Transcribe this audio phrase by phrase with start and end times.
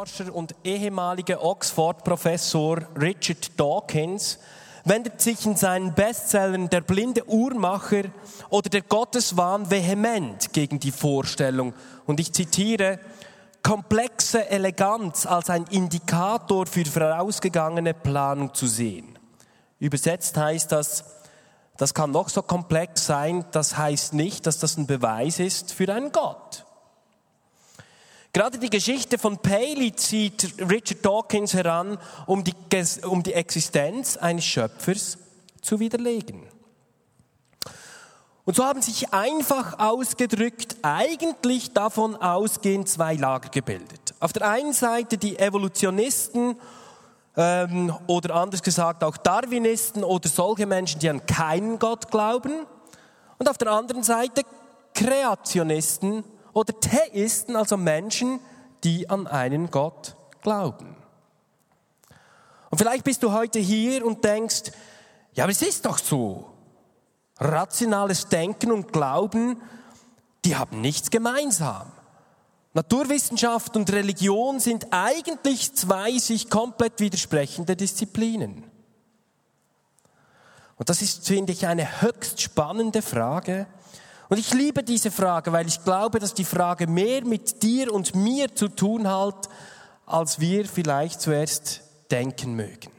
[0.00, 4.38] Evolutionsforscher und ehemalige Oxford-Professor Richard Dawkins
[4.84, 8.04] wendet sich in seinen Bestsellern Der blinde Uhrmacher
[8.48, 11.74] oder Der Gotteswahn vehement gegen die Vorstellung,
[12.06, 12.98] und ich zitiere,
[13.62, 19.18] komplexe Eleganz als ein Indikator für vorausgegangene Planung zu sehen.
[19.78, 21.04] Übersetzt heißt das,
[21.76, 25.92] das kann noch so komplex sein, das heißt nicht, dass das ein Beweis ist für
[25.92, 26.64] einen Gott.
[28.32, 32.54] Gerade die Geschichte von Paley zieht Richard Dawkins heran, um die,
[33.08, 35.18] um die Existenz eines Schöpfers
[35.60, 36.46] zu widerlegen.
[38.44, 44.14] Und so haben sich einfach ausgedrückt eigentlich davon ausgehend zwei Lager gebildet.
[44.20, 46.56] Auf der einen Seite die Evolutionisten
[47.36, 52.66] ähm, oder anders gesagt auch Darwinisten oder solche Menschen, die an keinen Gott glauben.
[53.38, 54.42] Und auf der anderen Seite
[54.94, 58.40] Kreationisten oder Theisten, also Menschen,
[58.84, 60.96] die an einen Gott glauben.
[62.70, 64.72] Und vielleicht bist du heute hier und denkst,
[65.34, 66.46] ja, aber es ist doch so.
[67.38, 69.60] Rationales Denken und Glauben,
[70.44, 71.90] die haben nichts gemeinsam.
[72.72, 78.64] Naturwissenschaft und Religion sind eigentlich zwei sich komplett widersprechende Disziplinen.
[80.76, 83.66] Und das ist, finde ich, eine höchst spannende Frage.
[84.30, 88.14] Und ich liebe diese Frage, weil ich glaube, dass die Frage mehr mit dir und
[88.14, 89.48] mir zu tun hat,
[90.06, 91.82] als wir vielleicht zuerst
[92.12, 92.92] denken mögen.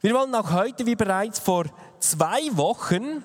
[0.00, 1.64] Wir wollen auch heute, wie bereits vor
[1.98, 3.24] zwei Wochen,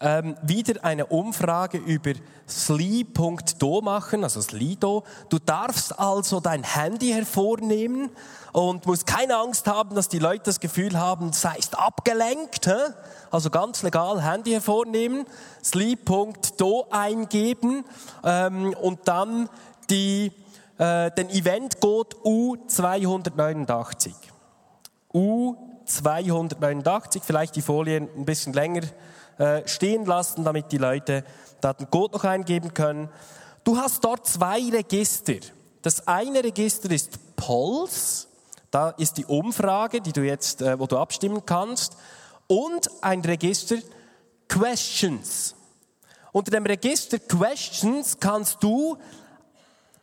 [0.00, 2.12] ähm, wieder eine Umfrage über
[2.46, 5.04] sli.do machen, also Slido.
[5.28, 8.10] Du darfst also dein Handy hervornehmen
[8.52, 12.66] und musst keine Angst haben, dass die Leute das Gefühl haben, seist abgelenkt.
[12.66, 12.94] Hä?
[13.30, 15.26] Also ganz legal Handy hervornehmen,
[15.62, 17.84] sli.do eingeben
[18.24, 19.50] ähm, und dann
[19.90, 20.32] die,
[20.78, 24.12] äh, den Eventcode U289.
[25.12, 28.82] U289, vielleicht die Folien ein bisschen länger
[29.38, 31.24] äh, stehen lassen, damit die Leute
[31.60, 33.08] da den Code noch eingeben können.
[33.64, 35.34] Du hast dort zwei Register.
[35.82, 38.26] Das eine Register ist Pulse,
[38.70, 41.96] da ist die Umfrage, die du jetzt, äh, wo du abstimmen kannst,
[42.46, 43.76] und ein Register
[44.48, 45.54] Questions.
[46.32, 48.96] Unter dem Register Questions kannst du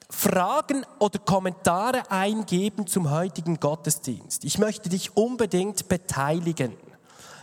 [0.10, 4.46] Fragen oder Kommentare eingeben zum heutigen Gottesdienst.
[4.46, 6.78] Ich möchte dich unbedingt beteiligen.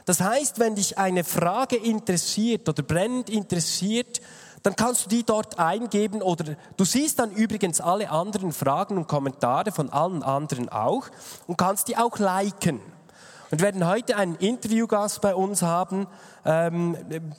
[0.05, 4.21] Das heißt, wenn dich eine Frage interessiert oder brennend interessiert,
[4.63, 9.09] dann kannst du die dort eingeben oder du siehst dann übrigens alle anderen Fragen und
[9.09, 11.09] Kommentare von allen anderen auch
[11.47, 12.81] und kannst die auch liken.
[13.51, 16.07] Und wir werden heute einen Interviewgast bei uns haben,
[16.47, 16.97] ähm,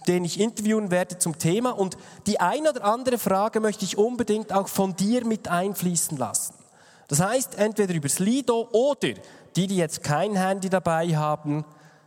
[0.07, 1.71] den ich interviewen werde zum Thema.
[1.71, 1.97] Und
[2.27, 6.53] die eine oder andere Frage möchte ich unbedingt auch von dir mit einfließen lassen.
[7.07, 9.13] Das heißt, entweder über Slido oder
[9.55, 11.65] die, die jetzt kein Handy dabei haben,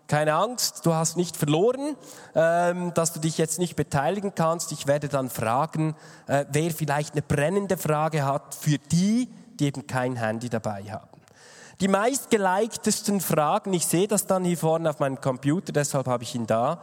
[0.09, 1.97] keine Angst, du hast nicht verloren,
[2.35, 4.73] ähm, dass du dich jetzt nicht beteiligen kannst.
[4.73, 5.97] Ich werde dann fragen,
[6.27, 9.29] äh, wer vielleicht eine brennende Frage hat für die,
[9.59, 11.21] die eben kein Handy dabei haben.
[11.81, 16.35] Die meistgelikedesten Fragen, ich sehe das dann hier vorne auf meinem Computer, deshalb habe ich
[16.35, 16.81] ihn da,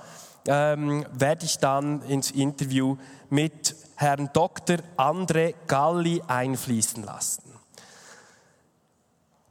[0.48, 2.98] ähm, werde ich dann ins Interview
[3.30, 4.78] mit Herrn Dr.
[4.98, 7.53] Andre Galli einfließen lassen.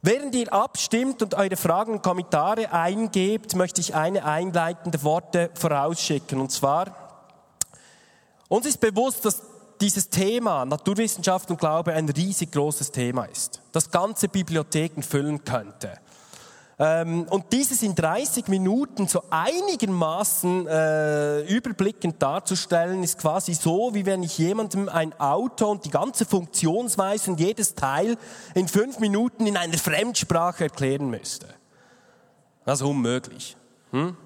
[0.05, 6.41] Während ihr abstimmt und eure Fragen und Kommentare eingebt, möchte ich eine einleitende Worte vorausschicken.
[6.41, 7.31] Und zwar,
[8.49, 9.41] uns ist bewusst, dass
[9.79, 15.97] dieses Thema Naturwissenschaft und Glaube ein riesig großes Thema ist, das ganze Bibliotheken füllen könnte.
[16.79, 24.05] Ähm, und dieses in 30 Minuten so einigermaßen äh, überblickend darzustellen, ist quasi so, wie
[24.05, 28.17] wenn ich jemandem ein Auto und die ganze Funktionsweise und jedes Teil
[28.55, 31.47] in fünf Minuten in einer Fremdsprache erklären müsste.
[32.65, 33.55] Das ist unmöglich.
[33.91, 34.17] Hm?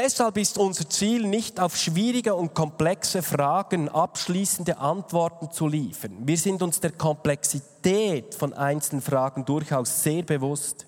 [0.00, 6.12] Deshalb ist unser Ziel nicht auf schwierige und komplexe Fragen abschließende Antworten zu liefern.
[6.20, 10.86] Wir sind uns der Komplexität von einzelnen Fragen durchaus sehr bewusst.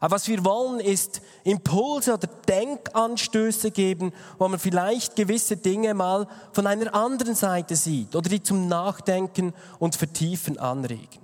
[0.00, 6.28] Aber was wir wollen, ist Impulse oder Denkanstöße geben, wo man vielleicht gewisse Dinge mal
[6.52, 11.21] von einer anderen Seite sieht oder die zum Nachdenken und Vertiefen anregen.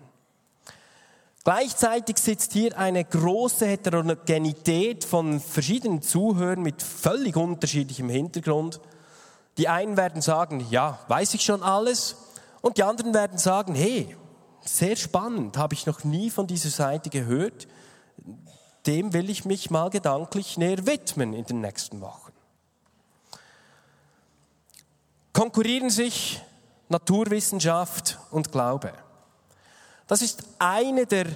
[1.44, 8.80] Gleichzeitig sitzt hier eine große Heterogenität von verschiedenen Zuhörern mit völlig unterschiedlichem Hintergrund.
[9.56, 12.16] Die einen werden sagen, ja, weiß ich schon alles.
[12.60, 14.16] Und die anderen werden sagen, hey,
[14.60, 17.66] sehr spannend, habe ich noch nie von dieser Seite gehört.
[18.86, 22.32] Dem will ich mich mal gedanklich näher widmen in den nächsten Wochen.
[25.32, 26.42] Konkurrieren sich
[26.88, 28.92] Naturwissenschaft und Glaube.
[30.08, 31.26] Das ist eine der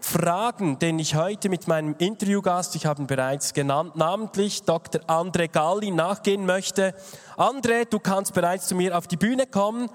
[0.00, 5.00] Fragen, den ich heute mit meinem Interviewgast, ich habe ihn bereits genannt, namentlich Dr.
[5.02, 6.92] André Galli nachgehen möchte.
[7.36, 9.88] André, du kannst bereits zu mir auf die Bühne kommen.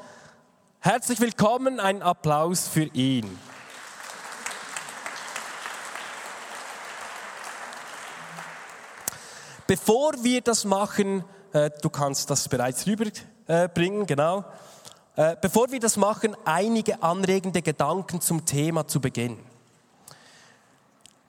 [0.80, 3.38] Herzlich willkommen, ein Applaus für ihn.
[9.68, 14.46] Bevor wir das machen, äh, du kannst das bereits rüberbringen, genau.
[15.16, 19.38] Äh, bevor wir das machen, einige anregende Gedanken zum Thema zu Beginn.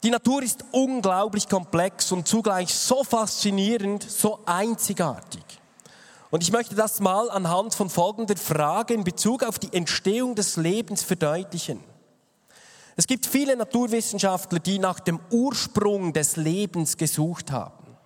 [0.02, 5.44] Die Natur ist unglaublich komplex und zugleich so faszinierend, so einzigartig.
[6.31, 10.56] Und ich möchte das mal anhand von folgender Frage in Bezug auf die Entstehung des
[10.56, 11.80] Lebens verdeutlichen.
[12.96, 17.96] Es gibt viele Naturwissenschaftler, die nach dem Ursprung des Lebens gesucht haben.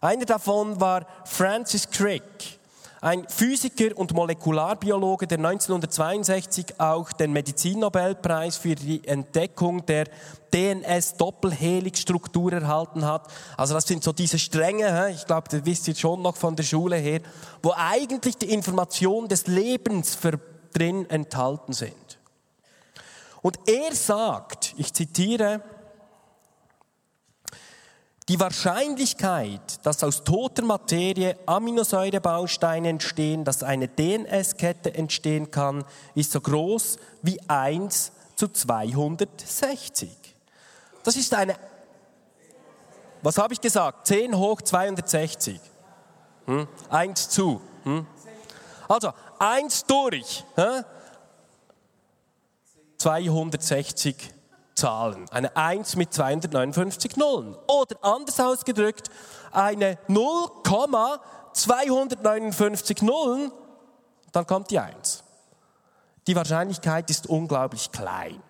[0.00, 2.59] Einer davon war Francis Crick
[3.00, 10.04] ein Physiker und Molekularbiologe, der 1962 auch den Medizinnobelpreis für die Entdeckung der
[10.52, 13.28] DNS-Doppelhelix-Struktur erhalten hat.
[13.56, 16.64] Also das sind so diese Stränge, ich glaube, das wisst ihr schon noch von der
[16.64, 17.22] Schule her,
[17.62, 20.18] wo eigentlich die Informationen des Lebens
[20.74, 22.18] drin enthalten sind.
[23.40, 25.62] Und er sagt, ich zitiere,
[28.30, 35.84] die Wahrscheinlichkeit, dass aus toter Materie Aminosäurebausteine entstehen, dass eine DNS-Kette entstehen kann,
[36.14, 40.10] ist so groß wie 1 zu 260.
[41.02, 41.56] Das ist eine,
[43.20, 44.06] was habe ich gesagt?
[44.06, 45.60] 10 hoch 260.
[46.46, 46.68] Hm?
[46.88, 47.60] 1 zu.
[47.82, 48.06] Hm?
[48.88, 49.10] Also
[49.40, 50.44] 1 durch.
[50.54, 50.84] Hm?
[52.96, 54.39] 260
[54.80, 55.28] Zahlen.
[55.30, 57.56] Eine 1 mit 259 Nullen.
[57.68, 59.10] Oder anders ausgedrückt,
[59.52, 63.52] eine 0,259 Nullen,
[64.32, 65.22] dann kommt die 1.
[66.26, 68.42] Die Wahrscheinlichkeit ist unglaublich klein.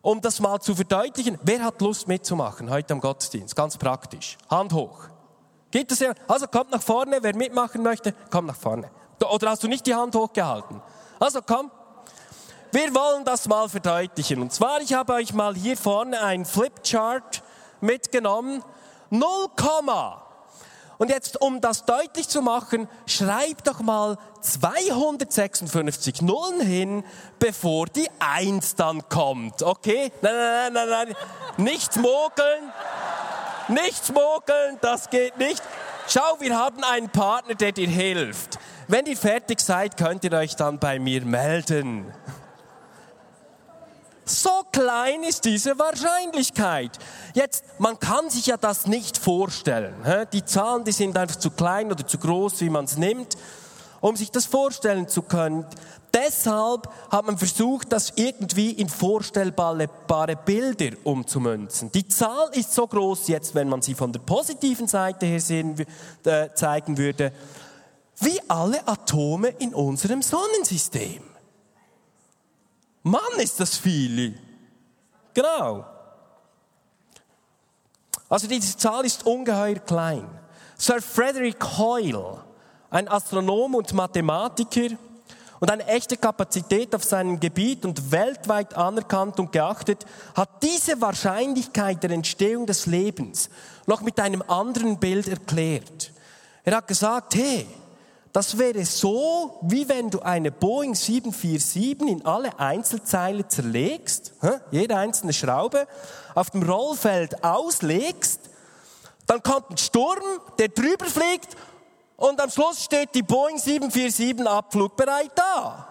[0.00, 3.54] Um das mal zu verdeutlichen, wer hat Lust mitzumachen heute am Gottesdienst?
[3.56, 4.36] Ganz praktisch.
[4.50, 5.04] Hand hoch.
[5.70, 6.12] Gibt es ja?
[6.28, 8.90] Also kommt nach vorne, wer mitmachen möchte, kommt nach vorne.
[9.22, 10.80] Oder hast du nicht die Hand hochgehalten?
[11.18, 11.70] Also komm,
[12.74, 14.42] wir wollen das mal verdeutlichen.
[14.42, 17.42] Und zwar, ich habe euch mal hier vorne ein Flipchart
[17.80, 18.62] mitgenommen.
[19.10, 19.48] 0,
[20.98, 27.04] und jetzt, um das deutlich zu machen, schreib doch mal 256 Nullen hin,
[27.38, 29.62] bevor die 1 dann kommt.
[29.62, 30.12] Okay?
[30.22, 31.64] Nein, nein, nein, nein, nein.
[31.64, 32.72] Nicht mogeln.
[33.68, 35.62] Nicht mogeln, das geht nicht.
[36.08, 38.58] Schau, wir haben einen Partner, der dir hilft.
[38.88, 42.12] Wenn ihr fertig seid, könnt ihr euch dann bei mir melden.
[44.24, 46.98] So klein ist diese Wahrscheinlichkeit.
[47.34, 49.94] Jetzt, man kann sich ja das nicht vorstellen.
[50.32, 53.36] Die Zahlen, die sind einfach zu klein oder zu groß, wie man es nimmt,
[54.00, 55.66] um sich das vorstellen zu können.
[56.14, 59.88] Deshalb hat man versucht, das irgendwie in vorstellbare
[60.44, 61.90] Bilder umzumünzen.
[61.90, 65.74] Die Zahl ist so groß jetzt, wenn man sie von der positiven Seite her sehen,
[66.24, 67.32] äh, zeigen würde,
[68.20, 71.33] wie alle Atome in unserem Sonnensystem.
[73.04, 74.34] Mann, ist das viel.
[75.34, 75.84] Genau.
[78.28, 80.26] Also diese Zahl ist ungeheuer klein.
[80.76, 82.42] Sir Frederick Hoyle,
[82.90, 84.96] ein Astronom und Mathematiker
[85.60, 92.02] und eine echte Kapazität auf seinem Gebiet und weltweit anerkannt und geachtet, hat diese Wahrscheinlichkeit
[92.02, 93.50] der Entstehung des Lebens
[93.86, 96.10] noch mit einem anderen Bild erklärt.
[96.64, 97.66] Er hat gesagt, hey,
[98.34, 104.32] das wäre so, wie wenn du eine Boeing 747 in alle Einzelteile zerlegst,
[104.72, 105.86] jede einzelne Schraube,
[106.34, 108.40] auf dem Rollfeld auslegst,
[109.28, 111.56] dann kommt ein Sturm, der drüber fliegt
[112.16, 115.88] und am Schluss steht die Boeing 747 abflugbereit da.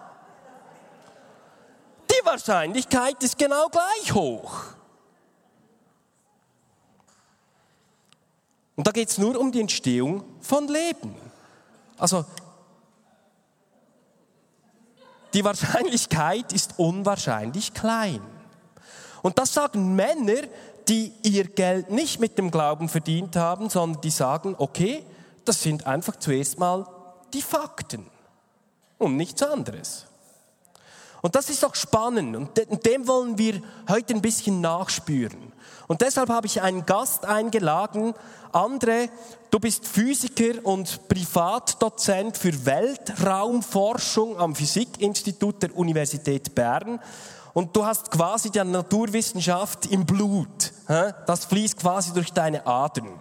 [2.12, 4.64] Die Wahrscheinlichkeit ist genau gleich hoch.
[8.76, 11.16] Und da geht es nur um die Entstehung von Leben.
[12.03, 12.25] Also
[15.33, 18.19] die Wahrscheinlichkeit ist unwahrscheinlich klein.
[19.22, 20.41] Und das sagen Männer,
[20.89, 25.05] die ihr Geld nicht mit dem Glauben verdient haben, sondern die sagen, okay,
[25.45, 26.86] das sind einfach zuerst mal
[27.33, 28.05] die Fakten
[28.98, 30.05] und nichts anderes.
[31.24, 35.53] Und das ist doch spannend und dem wollen wir heute ein bisschen nachspüren.
[35.88, 38.13] Und deshalb habe ich einen Gast eingeladen.
[38.51, 39.10] André,
[39.50, 47.00] du bist Physiker und Privatdozent für Weltraumforschung am Physikinstitut der Universität Bern.
[47.53, 50.74] Und du hast quasi die Naturwissenschaft im Blut.
[51.25, 53.18] Das fließt quasi durch deine Adern.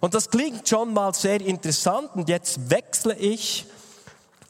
[0.00, 2.10] Und das klingt schon mal sehr interessant.
[2.16, 3.64] Und jetzt wechsle ich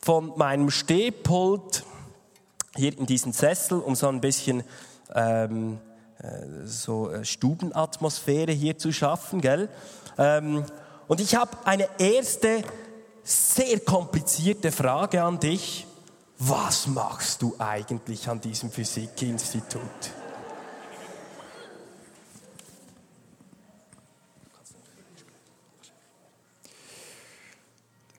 [0.02, 1.84] von meinem Stehpult
[2.76, 4.62] hier in diesen Sessel, um so ein bisschen
[5.14, 5.78] ähm,
[6.18, 9.68] äh, so äh, Stubenatmosphäre hier zu schaffen, gell?
[10.18, 10.64] Ähm,
[11.08, 12.62] und ich habe eine erste
[13.22, 15.86] sehr komplizierte Frage an dich.
[16.38, 19.80] Was machst du eigentlich an diesem Physikinstitut?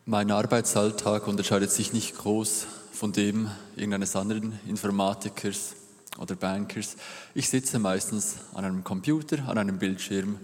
[0.05, 5.75] Mein Arbeitsalltag unterscheidet sich nicht groß von dem irgendeines anderen Informatikers
[6.17, 6.95] oder Bankers.
[7.35, 10.39] Ich sitze meistens an einem Computer, an einem Bildschirm.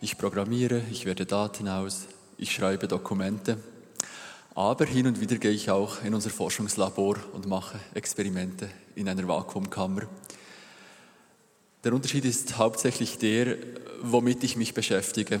[0.00, 3.58] Ich programmiere, ich werte Daten aus, ich schreibe Dokumente.
[4.54, 9.26] Aber hin und wieder gehe ich auch in unser Forschungslabor und mache Experimente in einer
[9.26, 10.02] Vakuumkammer.
[11.82, 13.56] Der Unterschied ist hauptsächlich der,
[14.02, 15.40] womit ich mich beschäftige.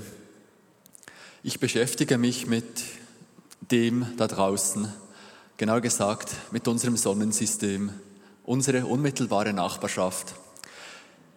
[1.44, 2.82] Ich beschäftige mich mit
[3.60, 4.92] dem da draußen,
[5.58, 7.90] genau gesagt mit unserem Sonnensystem,
[8.44, 10.36] unsere unmittelbare Nachbarschaft.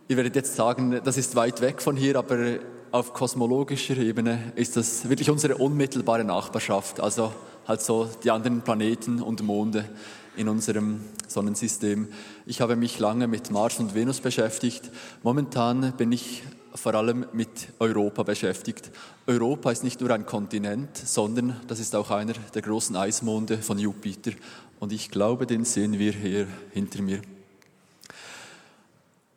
[0.07, 2.59] Ihr werdet jetzt sagen, das ist weit weg von hier, aber
[2.91, 6.99] auf kosmologischer Ebene ist das wirklich unsere unmittelbare Nachbarschaft.
[6.99, 7.33] Also
[7.67, 9.89] halt so die anderen Planeten und Monde
[10.37, 12.07] in unserem Sonnensystem.
[12.45, 14.91] Ich habe mich lange mit Mars und Venus beschäftigt.
[15.23, 18.91] Momentan bin ich vor allem mit Europa beschäftigt.
[19.27, 23.77] Europa ist nicht nur ein Kontinent, sondern das ist auch einer der großen Eismonde von
[23.77, 24.31] Jupiter.
[24.79, 27.21] Und ich glaube, den sehen wir hier hinter mir.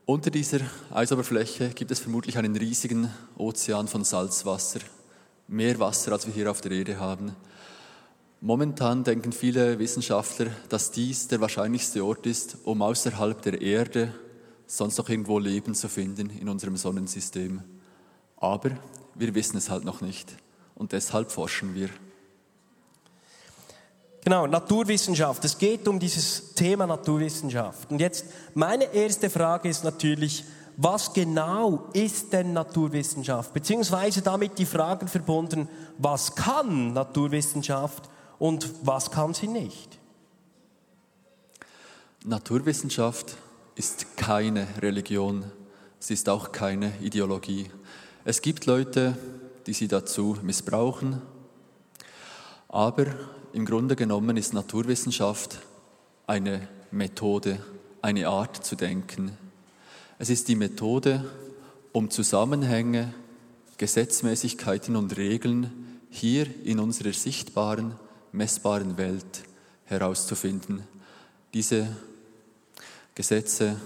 [0.07, 0.61] Unter dieser
[0.93, 4.81] Eisoberfläche gibt es vermutlich einen riesigen Ozean von Salzwasser,
[5.49, 7.35] mehr Wasser, als wir hier auf der Erde haben.
[8.43, 14.12] Momentan denken viele Wissenschaftler, dass dies der wahrscheinlichste Ort ist, um außerhalb der Erde
[14.76, 17.62] sonst noch irgendwo Leben zu finden in unserem Sonnensystem.
[18.37, 18.71] Aber
[19.14, 20.35] wir wissen es halt noch nicht
[20.75, 21.88] und deshalb forschen wir.
[24.25, 25.45] Genau, Naturwissenschaft.
[25.45, 27.90] Es geht um dieses Thema Naturwissenschaft.
[27.90, 30.45] Und jetzt meine erste Frage ist natürlich,
[30.76, 33.52] was genau ist denn Naturwissenschaft?
[33.52, 40.00] Beziehungsweise damit die Fragen verbunden, was kann Naturwissenschaft und was kann sie nicht?
[42.25, 43.37] Naturwissenschaft
[43.76, 45.45] ist keine Religion,
[45.99, 47.71] sie ist auch keine Ideologie.
[48.25, 49.16] Es gibt Leute,
[49.66, 51.21] die sie dazu missbrauchen,
[52.69, 53.07] aber
[53.52, 55.61] im Grunde genommen ist Naturwissenschaft
[56.26, 57.59] eine Methode,
[58.02, 59.37] eine Art zu denken.
[60.19, 61.25] Es ist die Methode,
[61.93, 63.14] um Zusammenhänge,
[63.78, 67.95] Gesetzmäßigkeiten und Regeln hier in unserer sichtbaren
[68.35, 69.45] messbaren Welt
[69.85, 70.83] herauszufinden,
[71.54, 71.88] diese
[73.14, 73.76] Gesetze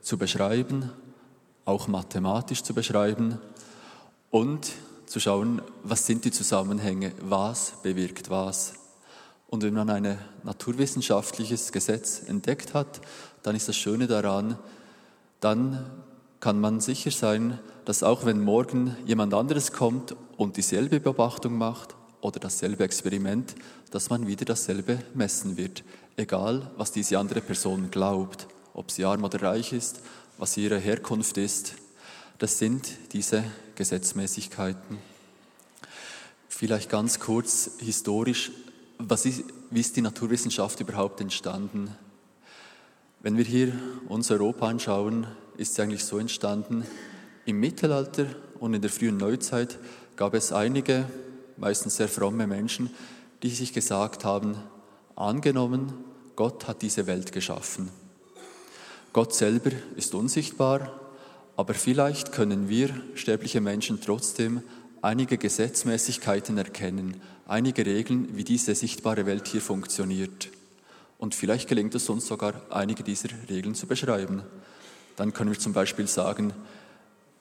[0.00, 0.90] zu beschreiben,
[1.64, 3.38] auch mathematisch zu beschreiben
[4.30, 4.72] und
[5.06, 8.74] zu schauen, was sind die Zusammenhänge, was bewirkt was.
[9.48, 13.00] Und wenn man ein naturwissenschaftliches Gesetz entdeckt hat,
[13.42, 14.58] dann ist das Schöne daran,
[15.40, 15.84] dann
[16.40, 21.94] kann man sicher sein, dass auch wenn morgen jemand anderes kommt und dieselbe Beobachtung macht
[22.20, 23.54] oder dasselbe Experiment,
[23.90, 25.84] dass man wieder dasselbe messen wird,
[26.16, 30.00] egal was diese andere Person glaubt, ob sie arm oder reich ist,
[30.36, 31.74] was ihre Herkunft ist.
[32.38, 33.42] Das sind diese
[33.74, 34.98] Gesetzmäßigkeiten.
[36.46, 38.52] Vielleicht ganz kurz historisch,
[39.24, 41.90] ist, wie ist die Naturwissenschaft überhaupt entstanden?
[43.22, 43.72] Wenn wir hier
[44.08, 46.84] uns Europa anschauen, ist sie eigentlich so entstanden,
[47.46, 48.26] im Mittelalter
[48.60, 49.78] und in der frühen Neuzeit
[50.16, 51.06] gab es einige
[51.56, 52.90] meistens sehr fromme Menschen,
[53.42, 54.56] die sich gesagt haben,
[55.14, 55.94] angenommen,
[56.36, 57.88] Gott hat diese Welt geschaffen.
[59.16, 61.00] Gott selber ist unsichtbar,
[61.56, 64.60] aber vielleicht können wir sterbliche Menschen trotzdem
[65.00, 70.50] einige Gesetzmäßigkeiten erkennen, einige Regeln, wie diese sichtbare Welt hier funktioniert.
[71.16, 74.42] Und vielleicht gelingt es uns sogar, einige dieser Regeln zu beschreiben.
[75.16, 76.52] Dann können wir zum Beispiel sagen,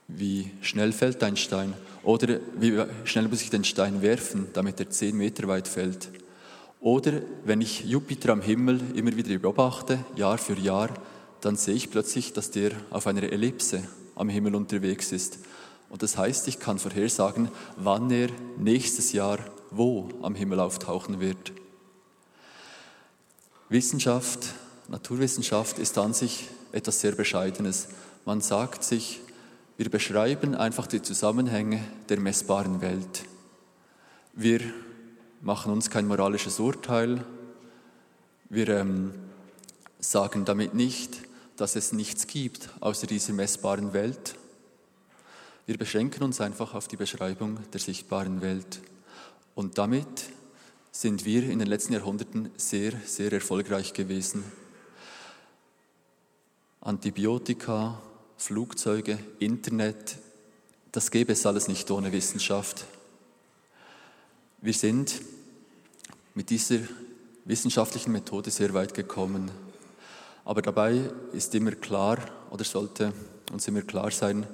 [0.08, 4.90] wie schnell fällt ein Stein oder wie schnell muss ich den Stein werfen, damit er
[4.92, 6.08] zehn Meter weit fällt.
[6.80, 10.92] Oder wenn ich Jupiter am Himmel immer wieder beobachte, Jahr für Jahr,
[11.46, 13.84] dann sehe ich plötzlich, dass der auf einer Ellipse
[14.16, 15.38] am Himmel unterwegs ist.
[15.90, 19.38] Und das heißt, ich kann vorhersagen, wann er nächstes Jahr
[19.72, 21.52] wo am Himmel auftauchen wird.
[23.70, 24.54] Wissenschaft,
[24.88, 27.90] Naturwissenschaft ist an sich etwas sehr Bescheidenes.
[28.26, 29.22] Man sagt sich,
[29.78, 33.24] wir beschreiben einfach die Zusammenhänge der messbaren Welt.
[34.34, 34.62] Wir
[35.42, 37.24] machen uns kein moralisches Urteil.
[38.50, 39.14] Wir ähm,
[40.00, 41.22] sagen damit nicht,
[41.58, 44.36] dass es nichts gibt außer dieser messbaren Welt.
[45.66, 48.82] Wir beschränken uns einfach auf die Beschreibung der sichtbaren Welt.
[49.56, 50.30] Und damit
[50.92, 54.44] sind wir in den letzten Jahrhunderten sehr, sehr erfolgreich gewesen.
[56.82, 58.02] Antibiotika,
[58.38, 60.18] Flugzeuge, Internet,
[60.92, 62.86] das gäbe es alles nicht ohne Wissenschaft.
[64.62, 65.22] Wir sind
[66.34, 66.80] mit dieser
[67.44, 69.52] wissenschaftlichen Methode sehr weit gekommen.
[70.46, 72.20] Aber dabei ist immer klar
[72.52, 73.12] oder sollte
[73.52, 74.48] uns immer klar sein,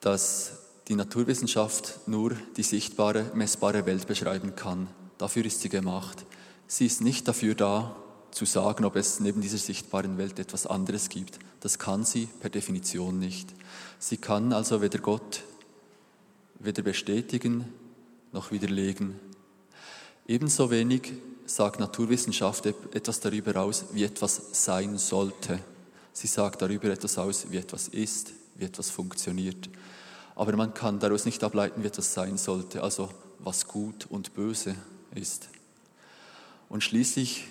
[0.00, 0.52] dass
[0.88, 4.88] die Naturwissenschaft nur die sichtbare, messbare Welt beschreiben kann.
[5.18, 6.24] Dafür ist sie gemacht.
[6.66, 7.94] Sie ist nicht dafür da,
[8.30, 11.38] zu sagen, ob es neben dieser sichtbaren Welt etwas anderes gibt.
[11.60, 13.48] Das kann sie per Definition nicht.
[13.98, 15.42] Sie kann also weder Gott
[16.58, 17.72] weder bestätigen
[18.32, 19.18] noch widerlegen.
[20.26, 21.12] Ebenso wenig
[21.48, 25.60] sagt Naturwissenschaft etwas darüber aus, wie etwas sein sollte.
[26.12, 29.68] Sie sagt darüber etwas aus, wie etwas ist, wie etwas funktioniert.
[30.34, 34.74] Aber man kann daraus nicht ableiten, wie etwas sein sollte, also was gut und böse
[35.14, 35.48] ist.
[36.68, 37.44] Und schließlich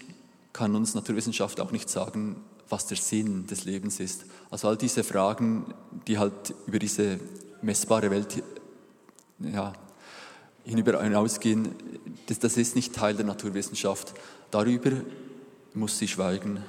[0.53, 4.25] kann uns Naturwissenschaft auch nicht sagen, was der Sinn des Lebens ist.
[4.49, 5.73] Also all diese Fragen,
[6.07, 7.19] die halt über diese
[7.61, 8.43] messbare Welt
[9.39, 9.73] ja,
[10.67, 11.73] hinüber hinausgehen,
[12.27, 14.13] das, das ist nicht Teil der Naturwissenschaft.
[14.51, 14.91] Darüber
[15.73, 16.63] muss sie schweigen.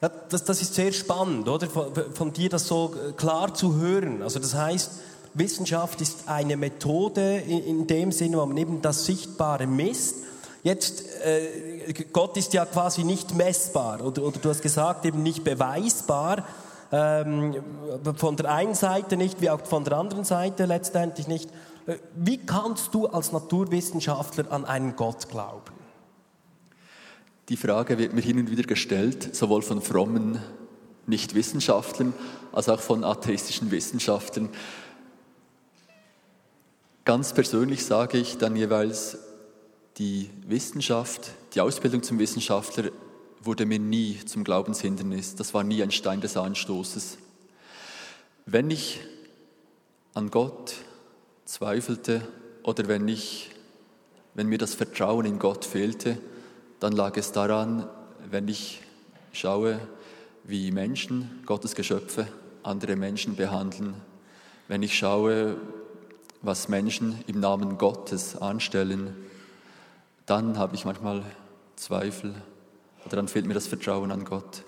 [0.00, 1.66] Ja, das, das ist sehr spannend, oder?
[1.66, 4.22] Von, von, dir das so äh, klar zu hören.
[4.22, 4.90] Also das heißt,
[5.32, 10.16] Wissenschaft ist eine Methode in, in dem Sinne, wo man eben das Sichtbare misst.
[10.62, 15.42] Jetzt, äh, Gott ist ja quasi nicht messbar, oder, oder du hast gesagt, eben nicht
[15.42, 16.44] beweisbar
[16.94, 17.56] ähm,
[18.14, 21.50] von der einen Seite nicht, wie auch von der anderen Seite letztendlich nicht.
[21.86, 25.72] Äh, wie kannst du als Naturwissenschaftler an einen Gott glauben?
[27.48, 30.38] Die Frage wird mir hin und wieder gestellt, sowohl von frommen
[31.06, 32.14] Nichtwissenschaftlern
[32.52, 34.48] als auch von atheistischen Wissenschaftlern.
[37.04, 39.18] Ganz persönlich sage ich dann jeweils,
[39.98, 42.90] die Wissenschaft, die Ausbildung zum Wissenschaftler
[43.46, 45.34] wurde mir nie zum Glaubenshindernis.
[45.36, 47.18] Das war nie ein Stein des Anstoßes.
[48.46, 49.00] Wenn ich
[50.14, 50.74] an Gott
[51.44, 52.26] zweifelte
[52.62, 53.50] oder wenn ich,
[54.34, 56.18] wenn mir das Vertrauen in Gott fehlte,
[56.80, 57.88] dann lag es daran,
[58.30, 58.80] wenn ich
[59.32, 59.80] schaue,
[60.44, 62.28] wie Menschen, Gottes Geschöpfe,
[62.62, 63.94] andere Menschen behandeln,
[64.68, 65.56] wenn ich schaue,
[66.42, 69.14] was Menschen im Namen Gottes anstellen,
[70.26, 71.22] dann habe ich manchmal
[71.76, 72.34] Zweifel
[73.06, 74.64] oder dann fehlt mir das Vertrauen an Gott.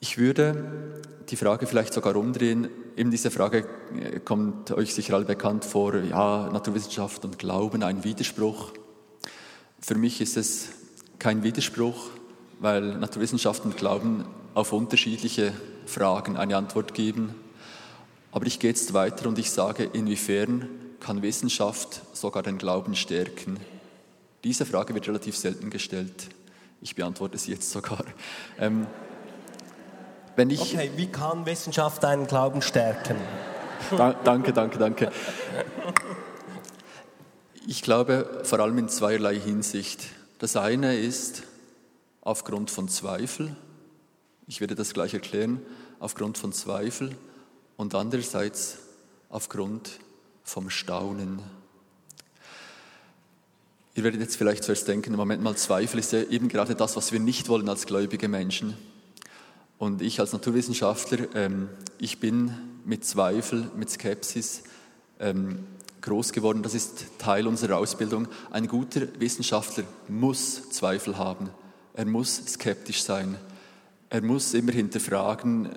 [0.00, 2.68] Ich würde die Frage vielleicht sogar umdrehen.
[2.96, 3.66] Eben diese Frage
[3.98, 8.72] äh, kommt euch sicher alle bekannt vor, ja, Naturwissenschaft und Glauben, ein Widerspruch.
[9.80, 10.68] Für mich ist es
[11.18, 12.10] kein Widerspruch,
[12.60, 15.52] weil Naturwissenschaft und Glauben auf unterschiedliche
[15.86, 17.34] Fragen eine Antwort geben.
[18.30, 20.68] Aber ich gehe jetzt weiter und ich sage, inwiefern
[21.00, 23.58] kann Wissenschaft sogar den Glauben stärken?
[24.44, 26.28] Diese Frage wird relativ selten gestellt.
[26.82, 28.04] Ich beantworte sie jetzt sogar.
[28.58, 28.86] Ähm,
[30.36, 33.16] wenn ich okay, wie kann Wissenschaft deinen Glauben stärken?
[33.90, 35.12] Da, danke, danke, danke.
[37.66, 40.04] Ich glaube vor allem in zweierlei Hinsicht.
[40.38, 41.44] Das eine ist
[42.20, 43.56] aufgrund von Zweifel.
[44.46, 45.62] Ich werde das gleich erklären.
[46.00, 47.16] Aufgrund von Zweifel
[47.76, 48.76] und andererseits
[49.30, 50.00] aufgrund
[50.42, 51.40] vom Staunen.
[53.96, 57.12] Ihr werdet jetzt vielleicht zuerst denken, Moment mal Zweifel ist ja eben gerade das, was
[57.12, 58.76] wir nicht wollen als gläubige Menschen.
[59.78, 62.52] Und ich als Naturwissenschaftler, ähm, ich bin
[62.84, 64.64] mit Zweifel, mit Skepsis
[65.20, 65.60] ähm,
[66.00, 66.64] groß geworden.
[66.64, 68.26] Das ist Teil unserer Ausbildung.
[68.50, 71.50] Ein guter Wissenschaftler muss Zweifel haben.
[71.94, 73.38] Er muss skeptisch sein.
[74.10, 75.68] Er muss immer hinterfragen,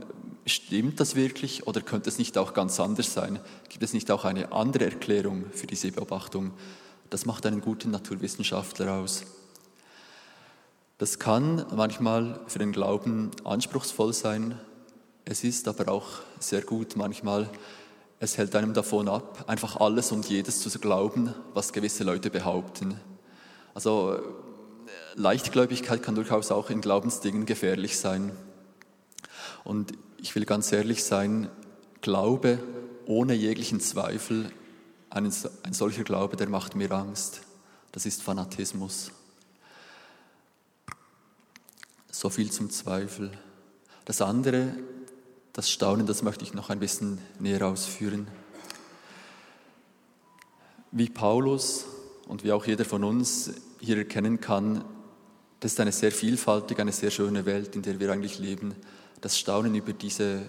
[0.47, 3.39] stimmt das wirklich oder könnte es nicht auch ganz anders sein?
[3.69, 6.53] Gibt es nicht auch eine andere Erklärung für diese Beobachtung?
[7.09, 9.23] Das macht einen guten Naturwissenschaftler aus.
[10.97, 14.59] Das kann manchmal für den Glauben anspruchsvoll sein.
[15.23, 16.07] Es ist aber auch
[16.39, 17.49] sehr gut manchmal.
[18.19, 22.99] Es hält einem davon ab, einfach alles und jedes zu glauben, was gewisse Leute behaupten.
[23.73, 24.19] Also
[25.15, 28.31] Leichtgläubigkeit kann durchaus auch in Glaubensdingen gefährlich sein.
[29.63, 31.49] Und ich will ganz ehrlich sein,
[32.01, 32.59] Glaube
[33.05, 34.51] ohne jeglichen Zweifel,
[35.25, 37.41] ein, ein solcher Glaube, der macht mir Angst.
[37.91, 39.11] Das ist Fanatismus.
[42.11, 43.31] So viel zum Zweifel.
[44.05, 44.75] Das andere,
[45.53, 48.27] das Staunen, das möchte ich noch ein bisschen näher ausführen.
[50.91, 51.85] Wie Paulus
[52.27, 54.83] und wie auch jeder von uns hier erkennen kann,
[55.59, 58.75] das ist eine sehr vielfältige, eine sehr schöne Welt, in der wir eigentlich leben.
[59.21, 60.43] Das Staunen über diese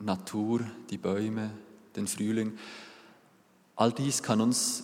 [0.00, 1.50] Natur, die Bäume,
[1.94, 2.58] den Frühling,
[3.78, 4.82] all dies kann uns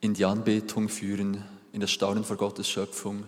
[0.00, 3.24] in die Anbetung führen, in das Staunen vor Gottes Schöpfung.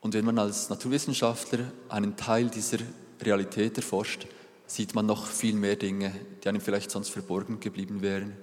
[0.00, 2.78] Und wenn man als Naturwissenschaftler einen Teil dieser
[3.22, 4.26] Realität erforscht,
[4.66, 8.36] sieht man noch viel mehr Dinge, die einem vielleicht sonst verborgen geblieben wären.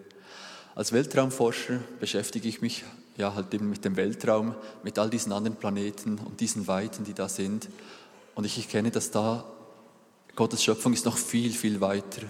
[0.74, 2.84] Als Weltraumforscher beschäftige ich mich
[3.18, 7.14] ja halt eben mit dem Weltraum, mit all diesen anderen Planeten und diesen Weiten, die
[7.14, 7.70] da sind.
[8.34, 9.46] Und ich erkenne, dass da
[10.36, 12.24] Gottes Schöpfung ist noch viel, viel weiter.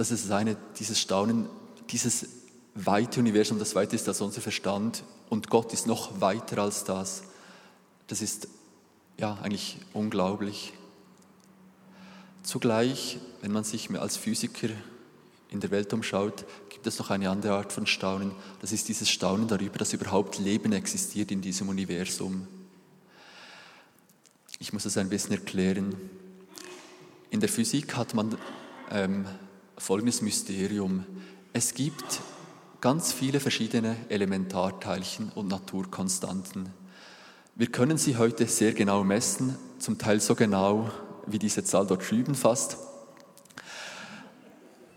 [0.00, 1.46] Das ist eine, dieses Staunen,
[1.90, 2.26] dieses
[2.74, 7.22] weite Universum, das weiter ist als unser Verstand und Gott ist noch weiter als das.
[8.06, 8.48] Das ist
[9.18, 10.72] ja eigentlich unglaublich.
[12.42, 14.70] Zugleich, wenn man sich als Physiker
[15.50, 18.32] in der Welt umschaut, gibt es noch eine andere Art von Staunen.
[18.62, 22.48] Das ist dieses Staunen darüber, dass überhaupt Leben existiert in diesem Universum.
[24.60, 25.94] Ich muss es ein bisschen erklären.
[27.28, 28.38] In der Physik hat man
[28.90, 29.26] ähm,
[29.80, 31.06] folgendes Mysterium.
[31.54, 32.20] Es gibt
[32.82, 36.68] ganz viele verschiedene Elementarteilchen und Naturkonstanten.
[37.54, 40.90] Wir können sie heute sehr genau messen, zum Teil so genau
[41.26, 42.76] wie diese Zahl dort drüben fast.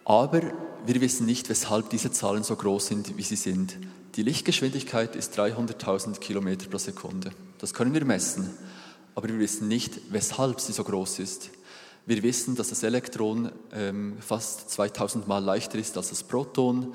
[0.04, 0.42] Aber
[0.86, 3.78] wir wissen nicht, weshalb diese Zahlen so groß sind, wie sie sind.
[4.16, 7.32] Die Lichtgeschwindigkeit ist 300.000 Kilometer pro Sekunde.
[7.58, 8.50] Das können wir messen,
[9.16, 11.52] aber wir wissen nicht, weshalb sie so groß ist.
[12.06, 16.94] Wir wissen, dass das Elektron ähm, fast 2000 Mal leichter ist als das Proton.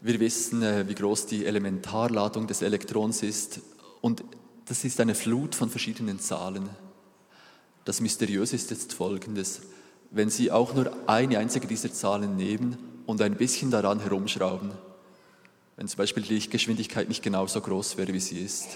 [0.00, 3.60] Wir wissen, äh, wie groß die Elementarladung des Elektrons ist.
[4.00, 4.24] Und
[4.66, 6.68] das ist eine Flut von verschiedenen Zahlen.
[7.84, 9.62] Das Mysteriöse ist jetzt folgendes
[10.12, 12.76] wenn Sie auch nur eine einzige dieser Zahlen nehmen
[13.06, 14.70] und ein bisschen daran herumschrauben,
[15.76, 18.68] wenn zum Beispiel die Lichtgeschwindigkeit nicht genauso groß wäre, wie sie ist,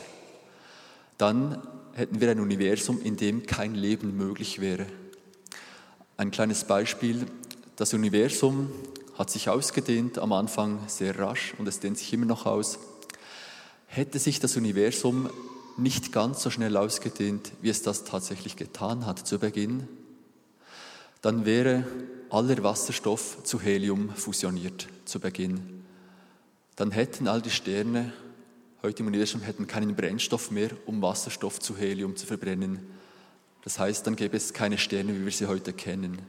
[1.18, 4.86] dann hätten wir ein Universum, in dem kein Leben möglich wäre.
[6.18, 7.26] Ein kleines Beispiel,
[7.76, 8.70] das Universum
[9.18, 12.78] hat sich ausgedehnt, am Anfang sehr rasch und es dehnt sich immer noch aus.
[13.86, 15.28] Hätte sich das Universum
[15.76, 19.88] nicht ganz so schnell ausgedehnt, wie es das tatsächlich getan hat zu Beginn,
[21.20, 21.84] dann wäre
[22.30, 25.84] aller Wasserstoff zu Helium fusioniert zu Beginn.
[26.76, 28.14] Dann hätten all die Sterne
[28.82, 32.95] heute im Universum hätten keinen Brennstoff mehr, um Wasserstoff zu Helium zu verbrennen.
[33.66, 36.20] Das heißt, dann gäbe es keine Sterne, wie wir sie heute kennen.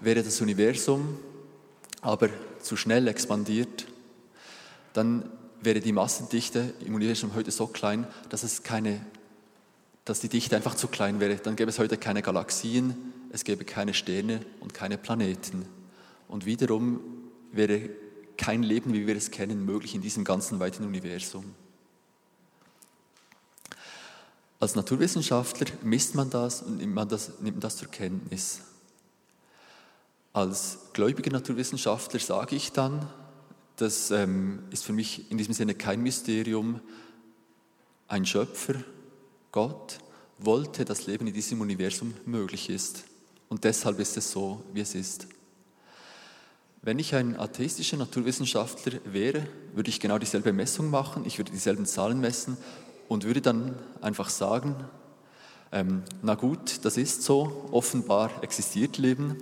[0.00, 1.18] Wäre das Universum
[2.02, 2.28] aber
[2.62, 3.86] zu schnell expandiert,
[4.92, 5.28] dann
[5.60, 9.04] wäre die Massendichte im Universum heute so klein, dass es keine,
[10.04, 11.34] dass die Dichte einfach zu klein wäre.
[11.34, 12.94] Dann gäbe es heute keine Galaxien,
[13.32, 15.66] es gäbe keine Sterne und keine Planeten.
[16.28, 17.00] Und wiederum
[17.50, 17.90] wäre
[18.36, 21.56] kein Leben, wie wir es kennen, möglich in diesem ganzen weiten Universum.
[24.60, 28.60] Als Naturwissenschaftler misst man das und nimmt, man das, nimmt das zur Kenntnis.
[30.32, 33.06] Als gläubiger Naturwissenschaftler sage ich dann,
[33.76, 36.80] das ähm, ist für mich in diesem Sinne kein Mysterium,
[38.08, 38.74] ein Schöpfer,
[39.52, 39.98] Gott,
[40.38, 43.04] wollte, dass Leben in diesem Universum möglich ist.
[43.48, 45.28] Und deshalb ist es so, wie es ist.
[46.82, 51.86] Wenn ich ein atheistischer Naturwissenschaftler wäre, würde ich genau dieselbe Messung machen, ich würde dieselben
[51.86, 52.56] Zahlen messen
[53.08, 54.76] und würde dann einfach sagen,
[55.72, 59.36] ähm, na gut, das ist so, offenbar existiert Leben,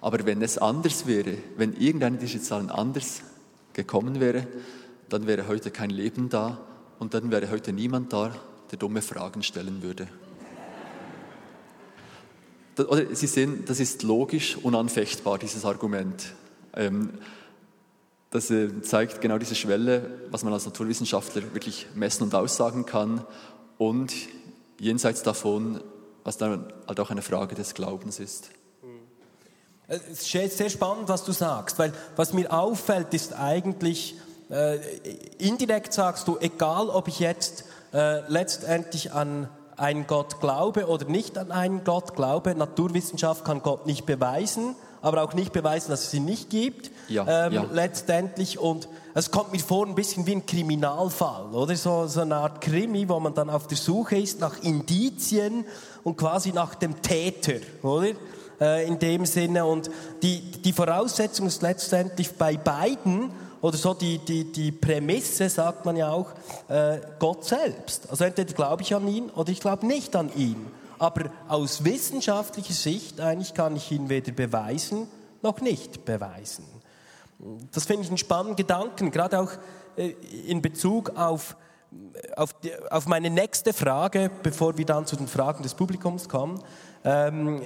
[0.00, 3.22] aber wenn es anders wäre, wenn irgendeine dieser Zahlen anders
[3.72, 4.46] gekommen wäre,
[5.08, 6.60] dann wäre heute kein Leben da
[6.98, 8.34] und dann wäre heute niemand da,
[8.70, 10.08] der dumme Fragen stellen würde.
[13.12, 16.32] Sie sehen, das ist logisch unanfechtbar, dieses Argument.
[16.74, 17.10] Ähm,
[18.32, 23.24] das äh, zeigt genau diese Schwelle, was man als Naturwissenschaftler wirklich messen und aussagen kann
[23.78, 24.12] und
[24.80, 25.80] jenseits davon,
[26.24, 28.50] was dann halt auch eine Frage des Glaubens ist.
[29.86, 34.16] Es ist sehr spannend, was du sagst, weil was mir auffällt, ist eigentlich,
[34.48, 34.78] äh,
[35.36, 41.36] indirekt sagst du, egal ob ich jetzt äh, letztendlich an einen Gott glaube oder nicht
[41.36, 42.54] an einen Gott glaube.
[42.54, 46.91] Naturwissenschaft kann Gott nicht beweisen, aber auch nicht beweisen, dass es sie nicht gibt.
[47.08, 47.66] Ja, ähm, ja.
[47.70, 52.36] Letztendlich und es kommt mir vor ein bisschen wie ein Kriminalfall, oder so, so eine
[52.36, 55.64] Art Krimi, wo man dann auf der Suche ist nach Indizien
[56.02, 58.12] und quasi nach dem Täter, oder?
[58.60, 59.90] Äh, in dem Sinne und
[60.22, 65.96] die die Voraussetzung ist letztendlich bei beiden oder so die, die, die Prämisse, sagt man
[65.96, 66.32] ja auch,
[66.68, 68.10] äh, Gott selbst.
[68.10, 70.66] Also entweder glaube ich an ihn oder ich glaube nicht an ihn.
[70.98, 75.08] Aber aus wissenschaftlicher Sicht eigentlich kann ich ihn weder beweisen
[75.42, 76.64] noch nicht beweisen.
[77.72, 79.50] Das finde ich einen spannenden Gedanken, gerade auch
[79.96, 80.14] äh,
[80.46, 81.56] in Bezug auf,
[82.36, 86.62] auf, die, auf meine nächste Frage, bevor wir dann zu den Fragen des Publikums kommen.
[87.04, 87.60] Ähm,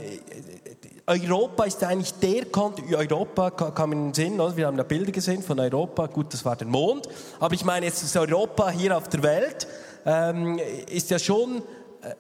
[1.07, 4.57] Europa ist eigentlich der Kontinent, Europa kam in den Sinn, oder?
[4.57, 7.07] wir haben ja Bilder gesehen von Europa, gut, das war der Mond,
[7.39, 9.69] aber ich meine jetzt ist Europa hier auf der Welt,
[10.07, 10.59] ähm,
[10.91, 11.59] ist ja schon
[12.01, 12.15] äh,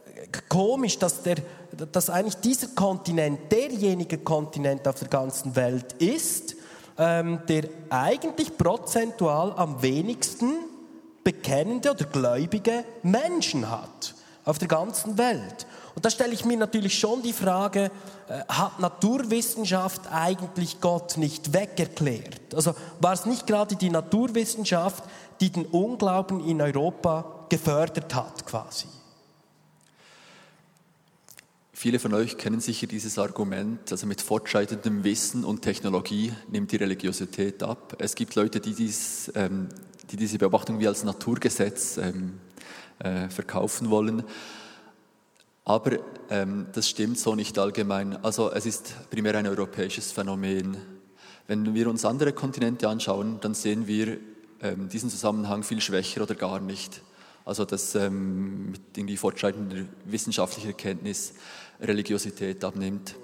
[0.48, 1.36] komisch, dass, der,
[1.90, 6.55] dass eigentlich dieser Kontinent derjenige Kontinent auf der ganzen Welt ist,
[6.98, 10.52] ähm, der eigentlich prozentual am wenigsten
[11.24, 15.66] bekennende oder gläubige Menschen hat auf der ganzen Welt.
[15.96, 17.90] Und da stelle ich mir natürlich schon die Frage,
[18.28, 22.54] äh, hat Naturwissenschaft eigentlich Gott nicht wegerklärt?
[22.54, 25.02] Also war es nicht gerade die Naturwissenschaft,
[25.40, 28.86] die den Unglauben in Europa gefördert hat quasi?
[31.78, 36.76] Viele von euch kennen sicher dieses Argument, also mit fortschreitendem Wissen und Technologie nimmt die
[36.76, 37.96] Religiosität ab.
[37.98, 39.68] Es gibt Leute, die, dies, ähm,
[40.10, 42.40] die diese Beobachtung wie als Naturgesetz ähm,
[43.00, 44.22] äh, verkaufen wollen.
[45.66, 45.98] Aber
[46.30, 48.24] ähm, das stimmt so nicht allgemein.
[48.24, 50.78] Also es ist primär ein europäisches Phänomen.
[51.46, 54.16] Wenn wir uns andere Kontinente anschauen, dann sehen wir
[54.62, 57.02] ähm, diesen Zusammenhang viel schwächer oder gar nicht.
[57.46, 61.34] Also dass ähm, mit irgendwie fortschreitender wissenschaftlicher Erkenntnis
[61.80, 63.14] Religiosität abnimmt.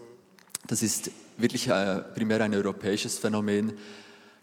[0.66, 3.72] Das ist wirklich äh, primär ein europäisches Phänomen.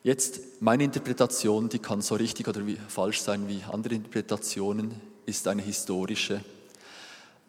[0.03, 4.93] Jetzt meine Interpretation, die kann so richtig oder falsch sein wie andere Interpretationen,
[5.25, 6.41] ist eine historische.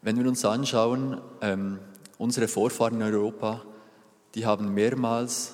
[0.02, 1.78] Wenn wir uns anschauen, ähm,
[2.18, 3.62] unsere Vorfahren in Europa,
[4.34, 5.52] die haben mehrmals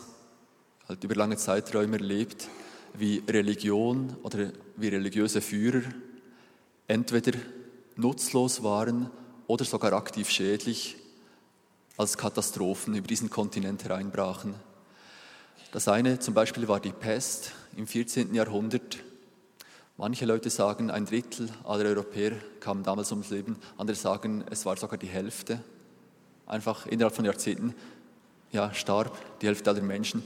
[0.88, 2.48] halt über lange Zeiträume erlebt,
[2.94, 5.82] wie Religion oder wie religiöse Führer
[6.88, 7.32] entweder
[7.96, 9.10] nutzlos waren
[9.46, 10.96] oder sogar aktiv schädlich
[11.96, 14.54] als Katastrophen über diesen Kontinent hereinbrachen.
[15.72, 18.34] Das eine zum Beispiel war die Pest im 14.
[18.34, 18.98] Jahrhundert,
[19.98, 24.76] Manche Leute sagen, ein Drittel aller Europäer kamen damals ums Leben, andere sagen, es war
[24.76, 25.62] sogar die Hälfte.
[26.44, 27.74] Einfach innerhalb von Jahrzehnten
[28.52, 30.22] ja, starb die Hälfte aller Menschen.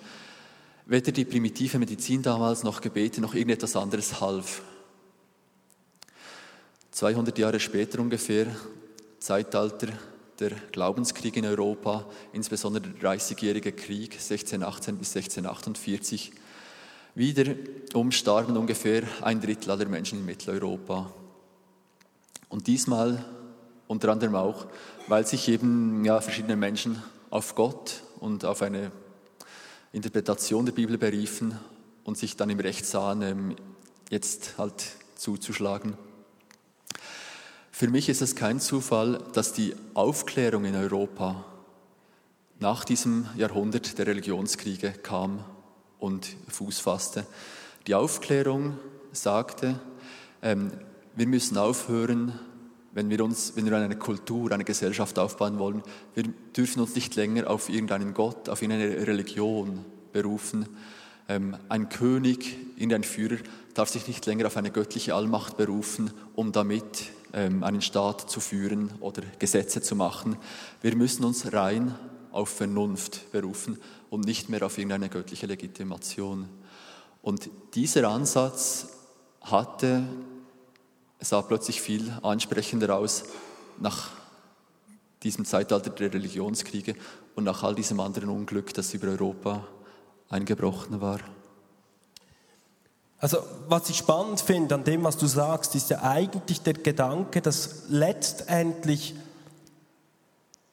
[0.86, 4.62] Weder die primitive Medizin damals noch Gebete noch irgendetwas anderes half.
[6.90, 8.48] 200 Jahre später ungefähr,
[9.20, 9.88] Zeitalter
[10.40, 16.32] der Glaubenskrieg in Europa, insbesondere der Dreißigjährige Krieg 1618 bis 1648,
[17.14, 17.54] wieder
[17.92, 21.12] umstarben ungefähr ein Drittel aller Menschen in Mitteleuropa.
[22.48, 23.24] Und diesmal
[23.86, 24.66] unter anderem auch,
[25.08, 28.90] weil sich eben ja, verschiedene Menschen auf Gott und auf eine
[29.92, 31.58] Interpretation der Bibel beriefen
[32.04, 33.56] und sich dann im Recht sahen, ähm,
[34.08, 34.82] jetzt halt
[35.16, 35.98] zuzuschlagen.
[37.80, 41.46] Für mich ist es kein Zufall, dass die Aufklärung in Europa
[42.58, 45.42] nach diesem Jahrhundert der Religionskriege kam
[45.98, 47.24] und Fuß fasste.
[47.86, 48.78] Die Aufklärung
[49.12, 49.80] sagte,
[50.42, 50.72] ähm,
[51.16, 52.38] wir müssen aufhören,
[52.92, 55.82] wenn wir, uns, wenn wir eine Kultur, eine Gesellschaft aufbauen wollen,
[56.14, 60.68] wir dürfen uns nicht länger auf irgendeinen Gott, auf irgendeine Religion berufen.
[61.30, 63.38] Ähm, ein König, irgendein Führer
[63.72, 68.90] darf sich nicht länger auf eine göttliche Allmacht berufen, um damit einen Staat zu führen
[69.00, 70.36] oder Gesetze zu machen.
[70.82, 71.94] Wir müssen uns rein
[72.32, 76.48] auf Vernunft berufen und nicht mehr auf irgendeine göttliche Legitimation.
[77.22, 78.88] Und dieser Ansatz
[79.40, 80.04] hatte,
[81.20, 83.24] sah plötzlich viel ansprechender aus
[83.78, 84.10] nach
[85.22, 86.94] diesem Zeitalter der Religionskriege
[87.34, 89.66] und nach all diesem anderen Unglück, das über Europa
[90.28, 91.20] eingebrochen war.
[93.20, 97.42] Also was ich spannend finde an dem, was du sagst, ist ja eigentlich der Gedanke,
[97.42, 99.14] dass letztendlich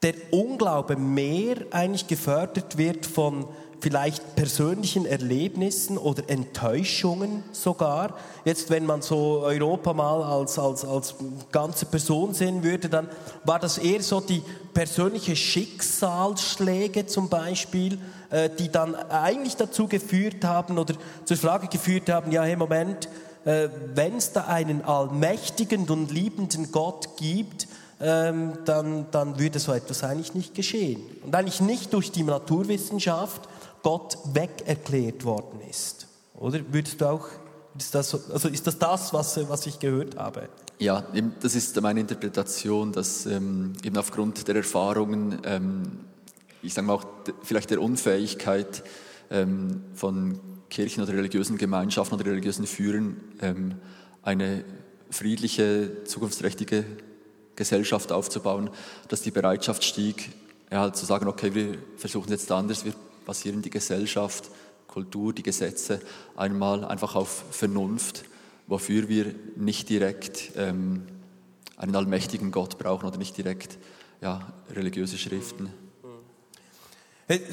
[0.02, 3.48] der Unglaube mehr eigentlich gefördert wird von
[3.80, 8.16] vielleicht persönlichen Erlebnissen oder Enttäuschungen sogar.
[8.44, 11.16] Jetzt, wenn man so Europa mal als, als, als
[11.52, 13.08] ganze Person sehen würde, dann
[13.44, 14.42] war das eher so die
[14.74, 22.10] persönliche Schicksalsschläge zum Beispiel, äh, die dann eigentlich dazu geführt haben oder zur Frage geführt
[22.10, 23.08] haben, ja, hey, Moment,
[23.46, 27.68] äh, wenn es da einen allmächtigen und liebenden Gott gibt,
[28.00, 31.02] ähm, dann, dann würde so etwas eigentlich nicht geschehen.
[31.24, 33.48] Und eigentlich nicht durch die Naturwissenschaft
[33.84, 36.08] Gott wegerklärt worden ist.
[36.36, 37.28] Oder würdest du auch,
[37.78, 40.50] ist das, also ist das das, was, was ich gehört habe?
[40.80, 41.04] Ja,
[41.42, 46.00] das ist meine Interpretation, dass ähm, eben aufgrund der Erfahrungen, ähm,
[46.62, 47.06] ich sage mal auch
[47.42, 48.84] vielleicht der Unfähigkeit
[49.32, 53.76] ähm, von Kirchen oder religiösen Gemeinschaften oder religiösen Führern ähm,
[54.22, 54.64] eine
[55.10, 56.86] friedliche, zukunftsträchtige
[57.56, 58.70] Gesellschaft aufzubauen,
[59.08, 60.30] dass die Bereitschaft stieg,
[60.72, 62.94] ja, halt zu sagen, okay, wir versuchen jetzt anders, wir
[63.28, 64.50] basieren die Gesellschaft,
[64.88, 66.00] Kultur, die Gesetze
[66.36, 68.24] einmal einfach auf Vernunft,
[68.68, 71.04] wofür wir nicht direkt ähm,
[71.76, 73.78] einen allmächtigen Gott brauchen oder nicht direkt
[74.22, 75.70] ja, religiöse Schriften.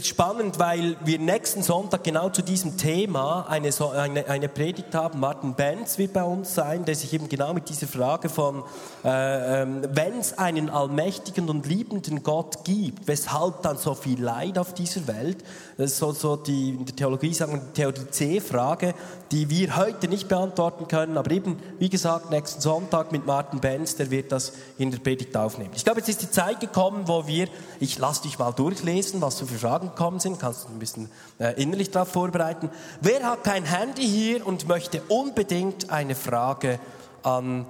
[0.01, 5.19] Spannend, weil wir nächsten Sonntag genau zu diesem Thema eine, eine, eine Predigt haben.
[5.19, 8.63] Martin Benz wird bei uns sein, der sich eben genau mit dieser Frage von,
[9.05, 14.59] äh, ähm, wenn es einen allmächtigen und liebenden Gott gibt, weshalb dann so viel Leid
[14.59, 15.39] auf dieser Welt?
[15.77, 18.95] Das ist so, so die, in der Theologie sagen die Theodizee-Frage,
[19.33, 23.97] die wir heute nicht beantworten können, aber eben, wie gesagt, nächsten Sonntag mit Martin Benz,
[23.97, 25.73] der wird das in der Predigt aufnehmen.
[25.75, 27.49] Ich glaube, jetzt ist die Zeit gekommen, wo wir,
[27.81, 31.11] ich lasse dich mal durchlesen, was du für Fragen gekommen sind, kannst du ein bisschen
[31.39, 32.69] äh, innerlich darauf vorbereiten.
[33.01, 36.79] Wer hat kein Handy hier und möchte unbedingt eine Frage
[37.23, 37.65] an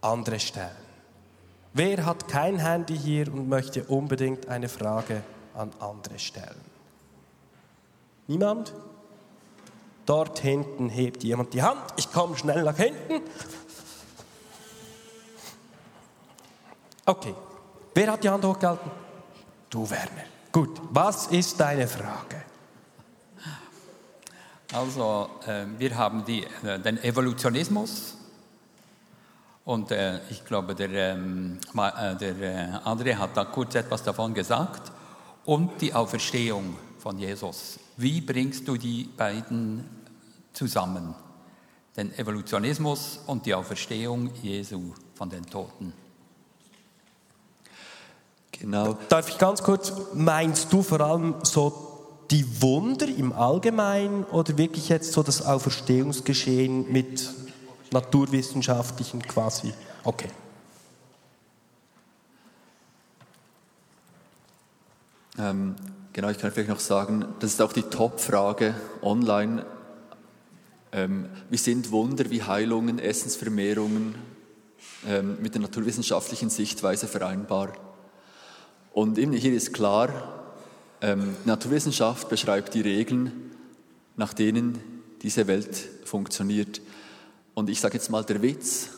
[0.00, 0.74] andere stellen?
[1.74, 5.22] Wer hat kein Handy hier und möchte unbedingt eine Frage
[5.54, 6.60] an andere stellen?
[8.26, 8.72] Niemand?
[10.06, 11.82] Dort hinten hebt jemand die Hand.
[11.94, 13.22] Ich komme schnell nach hinten.
[17.06, 17.34] Okay.
[17.94, 18.90] Wer hat die Hand hochgehalten?
[19.70, 20.33] Du, Werner.
[20.54, 22.44] Gut, was ist deine Frage?
[24.72, 28.16] Also, äh, wir haben die, äh, den Evolutionismus
[29.64, 34.32] und äh, ich glaube, der, ähm, äh, der äh, André hat da kurz etwas davon
[34.32, 34.92] gesagt
[35.44, 37.80] und die Auferstehung von Jesus.
[37.96, 39.84] Wie bringst du die beiden
[40.52, 41.16] zusammen?
[41.96, 46.03] Den Evolutionismus und die Auferstehung Jesu von den Toten.
[48.60, 48.98] Genau.
[49.08, 51.84] Darf ich ganz kurz, meinst du vor allem so
[52.30, 57.30] die Wunder im Allgemeinen oder wirklich jetzt so das Auferstehungsgeschehen mit
[57.90, 59.72] naturwissenschaftlichen quasi?
[60.04, 60.28] Okay.
[65.38, 65.74] Ähm,
[66.12, 69.66] genau, ich kann vielleicht noch sagen, das ist auch die Top-Frage online.
[70.92, 74.14] Ähm, wie sind Wunder wie Heilungen, Essensvermehrungen
[75.06, 77.72] ähm, mit der naturwissenschaftlichen Sichtweise vereinbar?
[78.94, 80.54] Und eben hier ist klar,
[81.00, 83.50] ähm, Naturwissenschaft beschreibt die Regeln,
[84.16, 84.78] nach denen
[85.20, 86.80] diese Welt funktioniert.
[87.54, 88.90] Und ich sage jetzt mal, der Witz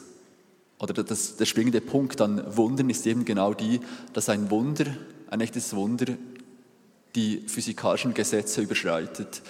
[0.79, 3.81] oder das, der springende Punkt an Wundern ist eben genau die,
[4.13, 4.85] dass ein Wunder,
[5.31, 6.13] ein echtes Wunder,
[7.15, 9.41] die physikalischen Gesetze überschreitet.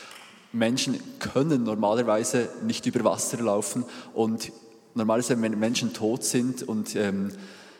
[0.53, 4.53] Menschen können normalerweise nicht über Wasser laufen und
[4.95, 7.33] normalerweise, wenn Menschen tot sind und ähm,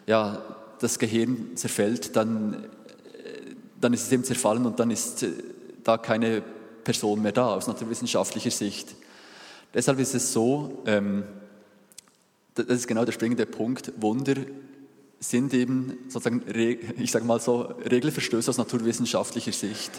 [0.09, 5.31] ja, das Gehirn zerfällt, dann, äh, dann ist es eben zerfallen und dann ist äh,
[5.85, 6.43] da keine
[6.85, 8.95] Person mehr da aus naturwissenschaftlicher Sicht.
[9.75, 11.25] Deshalb ist es so, ähm,
[12.55, 14.37] das ist genau der springende Punkt, Wunder
[15.19, 16.43] sind eben sozusagen,
[16.99, 19.91] ich sage mal so, Regelverstöße aus naturwissenschaftlicher Sicht.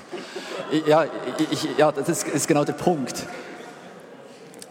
[0.88, 1.06] Ja,
[1.52, 3.26] ich, ja das ist, genau der Punkt.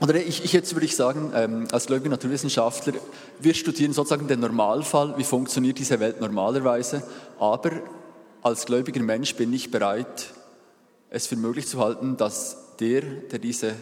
[0.00, 2.94] Oder ich, ich jetzt würde ich sagen, ähm, als gläubiger Naturwissenschaftler,
[3.40, 7.02] wir studieren sozusagen den Normalfall, wie funktioniert diese Welt normalerweise,
[7.38, 7.70] aber
[8.42, 10.34] als gläubiger Mensch bin ich bereit,
[11.08, 13.74] es für möglich zu halten, dass der, der diese,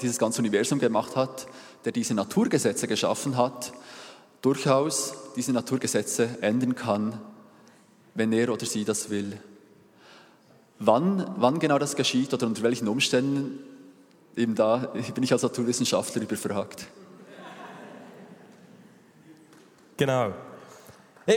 [0.00, 1.46] dieses ganze Universum gemacht hat,
[1.84, 3.72] der diese Naturgesetze geschaffen hat,
[4.40, 7.20] durchaus diese Naturgesetze ändern kann,
[8.14, 9.38] wenn er oder sie das will.
[10.78, 13.58] Wann, wann genau das geschieht oder unter welchen Umständen,
[14.36, 16.86] eben da bin ich als Naturwissenschaftler überfragt.
[19.96, 20.32] Genau.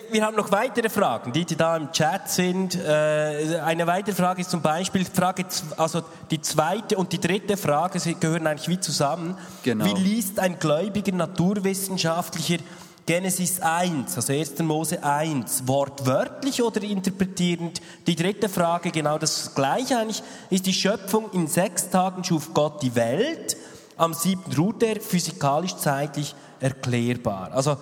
[0.09, 2.75] Wir haben noch weitere Fragen, die, die da im Chat sind.
[2.75, 7.99] Äh, eine weitere Frage ist zum Beispiel, Frage, also die zweite und die dritte Frage
[7.99, 9.37] sie gehören eigentlich wie zusammen.
[9.63, 9.83] Genau.
[9.83, 12.59] Wie liest ein gläubiger Naturwissenschaftlicher
[13.05, 14.59] Genesis 1, also 1.
[14.59, 17.81] Mose 1, wortwörtlich oder interpretierend?
[18.05, 22.81] Die dritte Frage, genau das gleiche eigentlich, ist die Schöpfung in sechs Tagen schuf Gott
[22.83, 23.57] die Welt,
[23.97, 27.51] am siebten ruht er, physikalisch, zeitlich erklärbar.
[27.53, 27.77] Also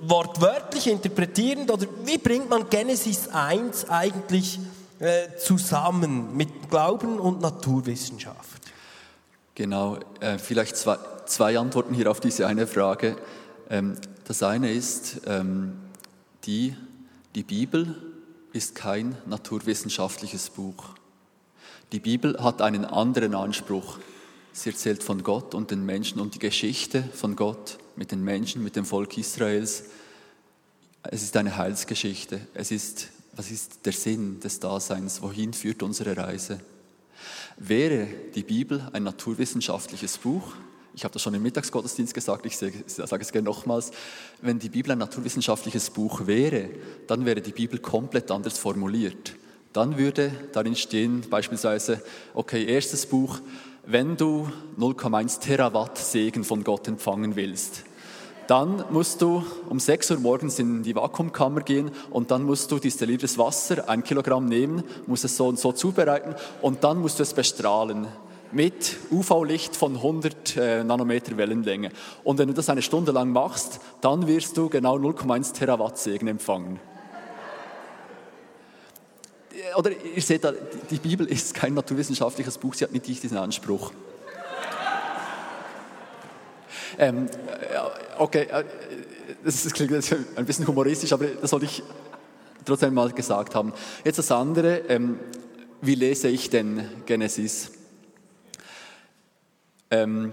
[0.00, 4.58] wortwörtlich interpretierend oder wie bringt man Genesis 1 eigentlich
[4.98, 8.62] äh, zusammen mit Glauben und Naturwissenschaft?
[9.54, 13.16] Genau, äh, vielleicht zwei, zwei Antworten hier auf diese eine Frage.
[13.70, 15.74] Ähm, das eine ist, ähm,
[16.44, 16.76] die,
[17.34, 17.94] die Bibel
[18.52, 20.94] ist kein naturwissenschaftliches Buch.
[21.92, 23.98] Die Bibel hat einen anderen Anspruch.
[24.52, 28.62] Sie erzählt von Gott und den Menschen und die Geschichte von Gott mit den Menschen,
[28.62, 29.84] mit dem Volk Israels.
[31.02, 32.40] Es ist eine Heilsgeschichte.
[32.54, 35.20] Es ist, was ist der Sinn des Daseins?
[35.20, 36.60] Wohin führt unsere Reise?
[37.56, 40.54] Wäre die Bibel ein naturwissenschaftliches Buch,
[40.94, 43.90] ich habe das schon im Mittagsgottesdienst gesagt, ich sage es gerne nochmals,
[44.40, 46.70] wenn die Bibel ein naturwissenschaftliches Buch wäre,
[47.06, 49.34] dann wäre die Bibel komplett anders formuliert.
[49.72, 52.00] Dann würde darin stehen beispielsweise,
[52.32, 53.40] okay, erstes Buch,
[53.84, 57.82] wenn du 0,1 Terawatt Segen von Gott empfangen willst,
[58.46, 62.78] dann musst du um 6 Uhr morgens in die Vakuumkammer gehen und dann musst du
[62.78, 67.22] distilliertes Wasser, ein Kilogramm nehmen, musst es so und so zubereiten und dann musst du
[67.22, 68.06] es bestrahlen
[68.54, 71.90] mit UV-Licht von 100 äh, Nanometer Wellenlänge.
[72.22, 76.28] Und wenn du das eine Stunde lang machst, dann wirst du genau 0,1 Terawatt Segen
[76.28, 76.80] empfangen.
[79.76, 80.46] Oder ihr seht,
[80.90, 83.92] die Bibel ist kein naturwissenschaftliches Buch, sie hat nicht diesen Anspruch.
[86.96, 88.64] Ähm, äh, okay, äh,
[89.44, 91.82] das klingt jetzt ein bisschen humoristisch, aber das sollte ich
[92.64, 93.72] trotzdem mal gesagt haben.
[94.04, 95.18] Jetzt das andere, ähm,
[95.80, 97.72] wie lese ich denn Genesis?
[99.94, 100.32] Ähm,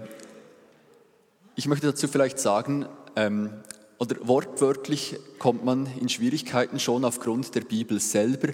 [1.54, 3.50] ich möchte dazu vielleicht sagen, ähm,
[3.98, 8.48] oder wortwörtlich kommt man in Schwierigkeiten schon aufgrund der Bibel selber,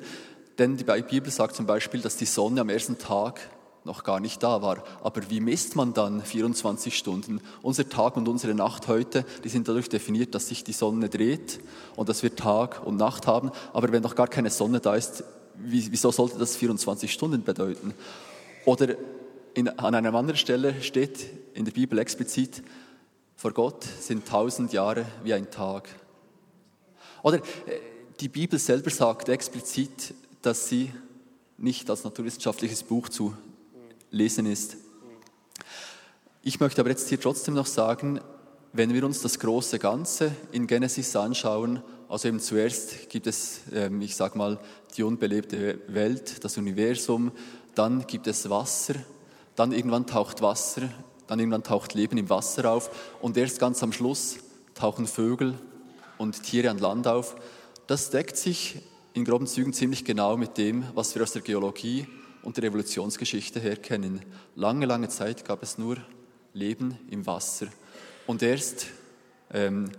[0.59, 3.40] denn die Bibel sagt zum Beispiel, dass die Sonne am ersten Tag
[3.84, 4.84] noch gar nicht da war.
[5.02, 7.40] Aber wie misst man dann 24 Stunden?
[7.62, 11.59] Unser Tag und unsere Nacht heute, die sind dadurch definiert, dass sich die Sonne dreht
[11.96, 13.50] und dass wir Tag und Nacht haben.
[13.72, 17.94] Aber wenn noch gar keine Sonne da ist, wieso sollte das 24 Stunden bedeuten?
[18.66, 18.96] Oder
[19.55, 22.62] in, an einer anderen Stelle steht in der Bibel explizit,
[23.36, 25.88] vor Gott sind tausend Jahre wie ein Tag.
[27.22, 27.40] Oder äh,
[28.20, 30.92] die Bibel selber sagt explizit, dass sie
[31.57, 33.34] nicht als naturwissenschaftliches Buch zu
[34.11, 34.76] lesen ist.
[36.42, 38.20] Ich möchte aber jetzt hier trotzdem noch sagen,
[38.72, 44.01] wenn wir uns das große Ganze in Genesis anschauen, also eben zuerst gibt es, ähm,
[44.01, 44.59] ich sage mal,
[44.96, 47.32] die unbelebte Welt, das Universum,
[47.74, 48.94] dann gibt es Wasser,
[49.59, 50.82] dann irgendwann taucht Wasser,
[51.26, 54.38] dann irgendwann taucht Leben im Wasser auf und erst ganz am Schluss
[54.74, 55.59] tauchen Vögel
[56.16, 57.34] und Tiere an Land auf.
[57.88, 58.80] Das deckt sich
[59.14, 62.06] in groben Zügen ziemlich genau mit dem, was wir aus der Geologie
[62.42, 64.24] und der Evolutionsgeschichte her kennen.
[64.54, 65.96] Lange, lange Zeit gab es nur
[66.52, 67.66] Leben im Wasser.
[68.28, 68.86] Und erst
[69.52, 69.90] ähm,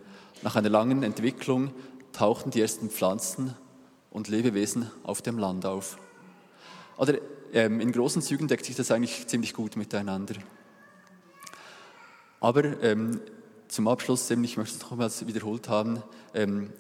[0.42, 1.72] nach einer langen Entwicklung
[2.14, 3.56] tauchten die ersten Pflanzen
[4.10, 5.98] und Lebewesen auf dem Land auf.
[6.98, 7.16] Oder
[7.54, 10.36] ähm, in großen Zügen deckt sich das eigentlich ziemlich gut miteinander.
[12.40, 13.20] Aber ähm,
[13.68, 16.02] zum Abschluss, ich möchte es nochmals wiederholt haben,
[16.34, 16.72] ähm,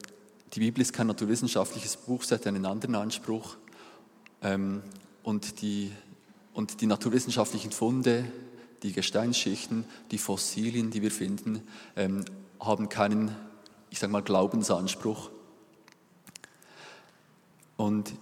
[0.54, 3.58] die Bibel ist kein naturwissenschaftliches Buch, sie hat einen anderen Anspruch.
[4.42, 4.82] Ähm,
[5.24, 5.92] und, die,
[6.54, 8.26] und die naturwissenschaftlichen Funde,
[8.82, 11.62] die Gesteinsschichten, die Fossilien, die wir finden,
[11.96, 12.26] ähm,
[12.60, 13.36] haben keinen,
[13.90, 15.30] ich sage mal, Glaubensanspruch.
[17.78, 18.14] Und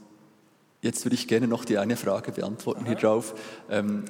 [0.82, 3.34] jetzt würde ich gerne noch die eine Frage beantworten hier drauf.
[3.69, 4.05] Ähm,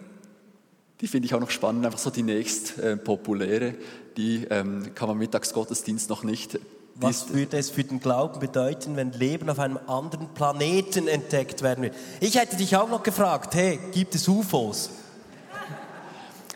[1.01, 3.75] die finde ich auch noch spannend, einfach so die nächst äh, populäre,
[4.17, 6.59] die ähm, kann man Mittagsgottesdienst noch nicht
[6.99, 11.83] was würde es für den Glauben bedeuten, wenn Leben auf einem anderen Planeten entdeckt werden
[11.83, 11.95] würde?
[12.19, 14.89] Ich hätte dich auch noch gefragt, hey, gibt es UFOs?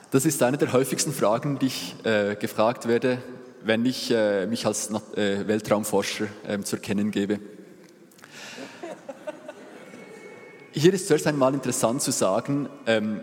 [0.10, 3.20] Das ist eine der häufigsten Fragen, die ich äh, gefragt werde,
[3.64, 7.40] wenn ich äh, mich als äh, Weltraumforscher ähm, zu erkennen gebe.
[10.74, 13.20] Hier ist zuerst einmal interessant zu sagen, ähm,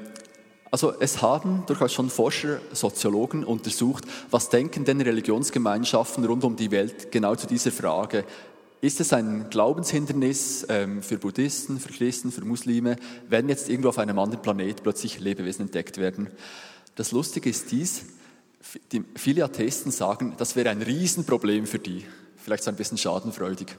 [0.70, 6.70] also es haben durchaus schon Forscher, Soziologen untersucht, was denken denn Religionsgemeinschaften rund um die
[6.70, 8.26] Welt genau zu dieser Frage.
[8.82, 12.96] Ist es ein Glaubenshindernis ähm, für Buddhisten, für Christen, für Muslime,
[13.30, 16.28] wenn jetzt irgendwo auf einem anderen Planet plötzlich Lebewesen entdeckt werden?
[16.96, 18.04] Das Lustige ist dies,
[18.92, 22.04] die, viele Atheisten sagen, das wäre ein Riesenproblem für die,
[22.36, 23.74] vielleicht so ein bisschen schadenfreudig.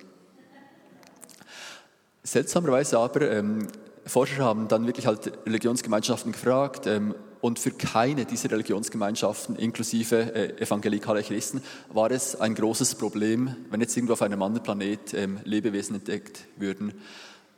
[2.29, 3.67] Seltsamerweise aber ähm,
[4.05, 10.61] Forscher haben dann wirklich halt Religionsgemeinschaften gefragt ähm, und für keine dieser Religionsgemeinschaften, inklusive äh,
[10.61, 15.39] evangelikale Christen, war es ein großes Problem, wenn jetzt irgendwo auf einem anderen Planet ähm,
[15.43, 16.93] Lebewesen entdeckt würden.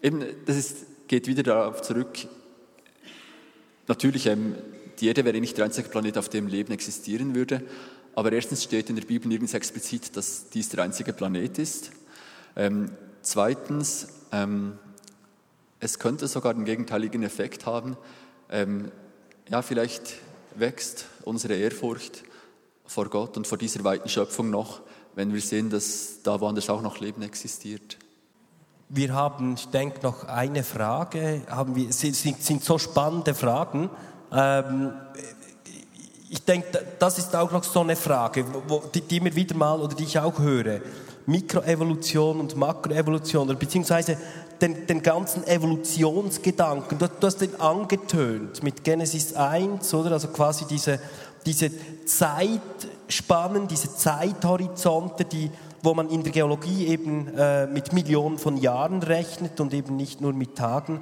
[0.01, 0.77] Eben, das ist,
[1.09, 2.19] geht wieder darauf zurück,
[3.89, 4.55] natürlich, ähm,
[5.01, 7.61] die Erde wäre nicht der einzige Planet, auf dem Leben existieren würde,
[8.15, 11.91] aber erstens steht in der Bibel nirgends explizit, dass dies der einzige Planet ist.
[12.55, 12.91] Ähm,
[13.21, 14.79] zweitens, ähm,
[15.79, 17.97] es könnte sogar den gegenteiligen Effekt haben.
[18.49, 18.91] Ähm,
[19.49, 20.13] ja, vielleicht
[20.55, 22.23] wächst unsere Ehrfurcht
[22.85, 24.81] vor Gott und vor dieser weiten Schöpfung noch,
[25.15, 27.97] wenn wir sehen, dass da woanders auch noch Leben existiert.
[28.89, 31.43] Wir haben, ich denke, noch eine Frage.
[31.49, 33.89] Haben wir, sind, sind so spannende Fragen.
[34.31, 34.93] Ähm,
[36.29, 38.45] ich denke, das ist auch noch so eine Frage,
[38.93, 40.81] die, die mir wieder mal oder die ich auch höre.
[41.25, 44.17] Mikroevolution und Makroevolution, oder beziehungsweise
[44.61, 46.97] den, den ganzen Evolutionsgedanken.
[46.97, 50.11] Du, du, hast den angetönt mit Genesis 1, oder?
[50.11, 50.99] Also quasi diese,
[51.45, 51.71] diese
[52.05, 55.49] Zeitspannen, diese Zeithorizonte, die,
[55.81, 60.21] wo man in der Geologie eben äh, mit Millionen von Jahren rechnet und eben nicht
[60.21, 61.01] nur mit Tagen.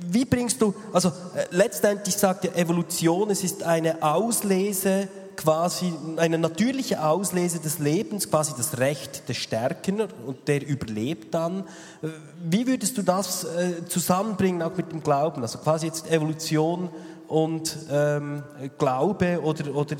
[0.00, 5.08] Wie bringst du, also äh, letztendlich sagt ja Evolution, es ist eine Auslese,
[5.38, 11.60] quasi eine natürliche Auslese des Lebens, quasi das Recht des Stärken und der überlebt dann.
[12.02, 12.08] Äh,
[12.44, 15.40] wie würdest du das äh, zusammenbringen, auch mit dem Glauben?
[15.42, 16.90] Also quasi jetzt Evolution
[17.28, 18.42] und ähm,
[18.78, 19.96] Glaube oder, oder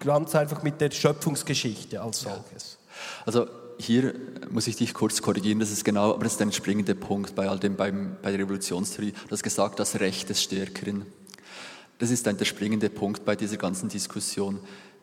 [0.00, 2.78] ganz einfach mit der Schöpfungsgeschichte als solches.
[3.24, 3.46] Also
[3.78, 4.14] hier
[4.50, 7.48] muss ich dich kurz korrigieren, das ist genau, aber das ist ein springender Punkt bei
[7.48, 9.12] all dem, beim, bei der Revolutionstheorie.
[9.12, 11.06] Du hast gesagt, das Recht des Stärkeren.
[12.02, 14.58] Das ist ein der springende Punkt bei dieser ganzen Diskussion.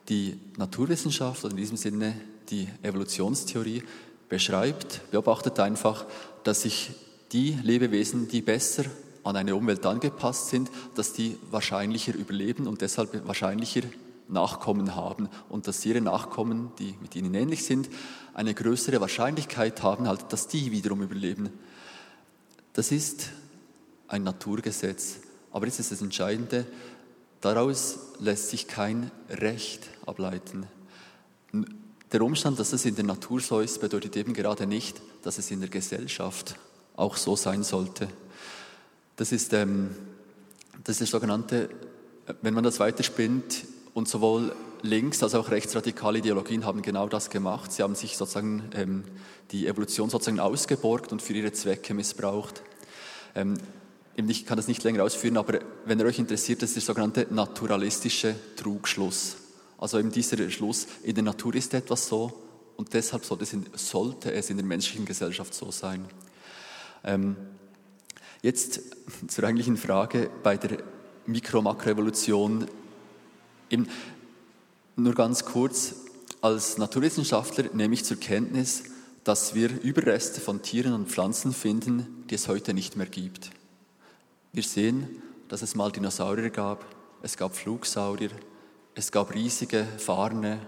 [0.10, 2.14] Die Naturwissenschaft, oder in diesem Sinne
[2.50, 3.84] die Evolutionstheorie,
[4.28, 6.06] beschreibt, beobachtet einfach,
[6.44, 6.92] dass sich
[7.32, 8.84] die Lebewesen, die besser
[9.24, 13.84] an eine Umwelt angepasst sind, dass die wahrscheinlicher überleben und deshalb wahrscheinlicher
[14.28, 17.88] Nachkommen haben und dass ihre Nachkommen, die mit ihnen ähnlich sind,
[18.34, 21.50] eine größere Wahrscheinlichkeit haben, halt, dass die wiederum überleben.
[22.74, 23.30] Das ist
[24.10, 25.20] ein Naturgesetz.
[25.52, 26.66] Aber jetzt ist das Entscheidende,
[27.42, 30.68] daraus lässt sich kein Recht ableiten.
[32.12, 35.52] Der Umstand, dass es in der Natur so ist, bedeutet eben gerade nicht, dass es
[35.52, 36.56] in der Gesellschaft
[36.96, 38.08] auch so sein sollte.
[39.16, 39.96] Das ist, ähm,
[40.84, 41.70] das ist der sogenannte,
[42.42, 47.72] wenn man das weiterspinnt, und sowohl links- als auch rechtsradikale Ideologien haben genau das gemacht.
[47.72, 49.04] Sie haben sich sozusagen ähm,
[49.52, 52.62] die Evolution sozusagen ausgeborgt und für ihre Zwecke missbraucht.
[53.36, 53.56] Ähm,
[54.28, 57.28] ich kann das nicht länger ausführen, aber wenn ihr euch interessiert, das ist der sogenannte
[57.30, 59.38] naturalistische Trugschluss.
[59.78, 62.34] Also eben dieser Schluss, in der Natur ist etwas so
[62.76, 66.06] und deshalb sollte es in, der menschlichen Gesellschaft so sein.
[67.04, 67.36] Ähm,
[68.42, 68.82] jetzt
[69.28, 70.80] zur eigentlichen Frage bei der
[71.26, 72.68] Mikro-Makroevolution
[74.96, 75.96] nur ganz kurz,
[76.42, 78.84] als Naturwissenschaftler nehme ich zur Kenntnis,
[79.24, 83.52] dass wir Überreste von Tieren und Pflanzen finden, die es heute nicht mehr gibt.
[84.52, 86.84] Wir sehen, dass es mal Dinosaurier gab,
[87.22, 88.32] es gab Flugsaurier,
[88.96, 90.60] es gab riesige Farne,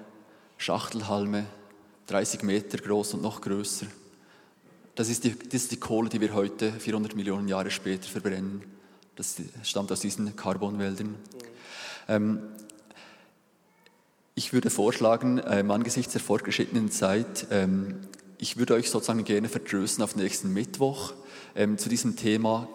[0.57, 1.47] Schachtelhalme,
[2.05, 3.87] 30 Meter groß und noch größer.
[4.93, 8.61] Das ist, die, das ist die Kohle, die wir heute 400 Millionen Jahre später verbrennen.
[9.15, 11.15] Das stammt aus diesen Carbonwäldern.
[12.07, 12.39] Ähm,
[14.35, 17.95] ich würde vorschlagen, ähm, angesichts der fortgeschrittenen Zeit, ähm,
[18.37, 21.13] ich würde euch sozusagen gerne vertrösten auf nächsten Mittwoch
[21.55, 22.67] ähm, zu diesem Thema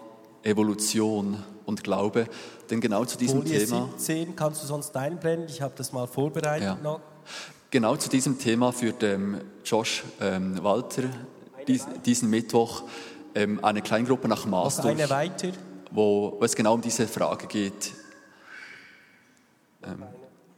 [0.47, 2.27] Evolution und Glaube.
[2.71, 3.89] Denn genau zu diesem Folie Thema.
[3.97, 6.79] 17 kannst du sonst einblenden, ich habe das mal vorbereitet Ja.
[6.83, 7.01] noch.
[7.71, 11.03] Genau zu diesem Thema führt ähm, Josh ähm, Walter
[11.67, 12.85] dies, diesen Mittwoch
[13.35, 15.49] ähm, eine Kleingruppe nach Maas Noch durch, eine weiter.
[15.91, 17.93] wo, wo es genau um diese Frage geht.
[19.85, 20.03] Ähm,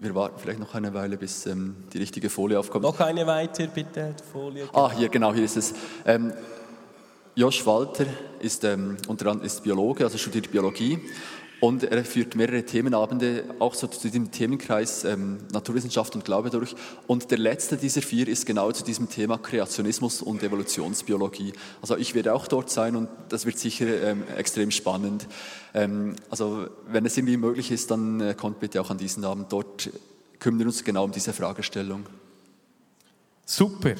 [0.01, 2.84] wir warten vielleicht noch eine Weile, bis ähm, die richtige Folie aufkommt.
[2.84, 4.68] Noch eine weiter, bitte, Folie.
[4.72, 5.74] Ah, hier, genau, hier ist es.
[7.39, 8.07] Ähm, Josh Walter
[8.41, 10.99] ist, ähm, unter anderem ist Biologe, also studiert Biologie
[11.61, 16.74] und er führt mehrere Themenabende auch so zu diesem Themenkreis ähm, Naturwissenschaft und Glaube durch.
[17.07, 21.53] Und der letzte dieser vier ist genau zu diesem Thema Kreationismus und Evolutionsbiologie.
[21.80, 25.26] Also ich werde auch dort sein und das wird sicher ähm, extrem spannend.
[25.74, 29.53] Ähm, also wenn es irgendwie möglich ist, dann äh, kommt bitte auch an diesen Abend.
[29.53, 29.91] Dort
[30.39, 32.07] kümmern wir uns genau um diese Fragestellung.
[33.45, 33.95] Super.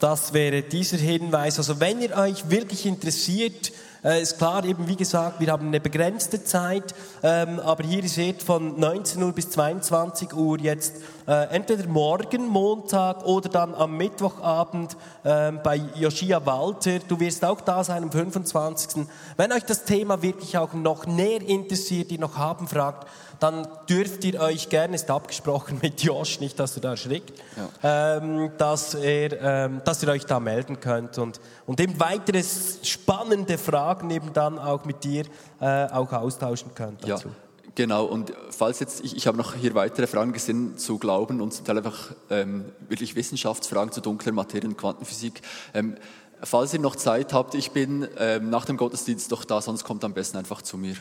[0.00, 1.58] Das wäre dieser Hinweis.
[1.58, 3.70] Also wenn ihr euch wirklich interessiert,
[4.02, 8.42] äh, ist klar, eben wie gesagt, wir haben eine begrenzte Zeit, ähm, aber hier seht
[8.42, 10.94] von 19 Uhr bis 22 Uhr jetzt
[11.30, 16.98] äh, entweder morgen, Montag oder dann am Mittwochabend ähm, bei Joschia Walter.
[17.06, 19.06] Du wirst auch da sein am 25.
[19.36, 23.06] Wenn euch das Thema wirklich auch noch näher interessiert, ihr noch haben fragt,
[23.38, 27.40] dann dürft ihr euch gerne, ist abgesprochen mit Josh, nicht, dass du da erschrickt,
[27.84, 33.56] ähm, dass, er, ähm, dass ihr euch da melden könnt und, und eben weitere spannende
[33.56, 35.26] Fragen eben dann auch mit dir
[35.60, 37.28] äh, auch austauschen könnt dazu.
[37.28, 37.34] Ja,
[37.74, 38.04] genau.
[38.04, 41.64] Und falls jetzt, ich, ich habe noch hier weitere Fragen gesehen zu Glauben und zum
[41.64, 45.42] Teil einfach ähm, wirklich Wissenschaftsfragen zu dunkler Materie und Quantenphysik.
[45.74, 45.96] Ähm,
[46.42, 50.04] falls ihr noch Zeit habt, ich bin ähm, nach dem Gottesdienst doch da, sonst kommt
[50.04, 50.96] am besten einfach zu mir.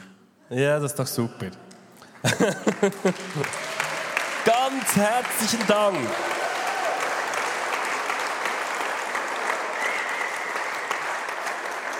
[0.49, 1.51] Ja, das ist doch super.
[4.45, 5.97] Ganz herzlichen Dank.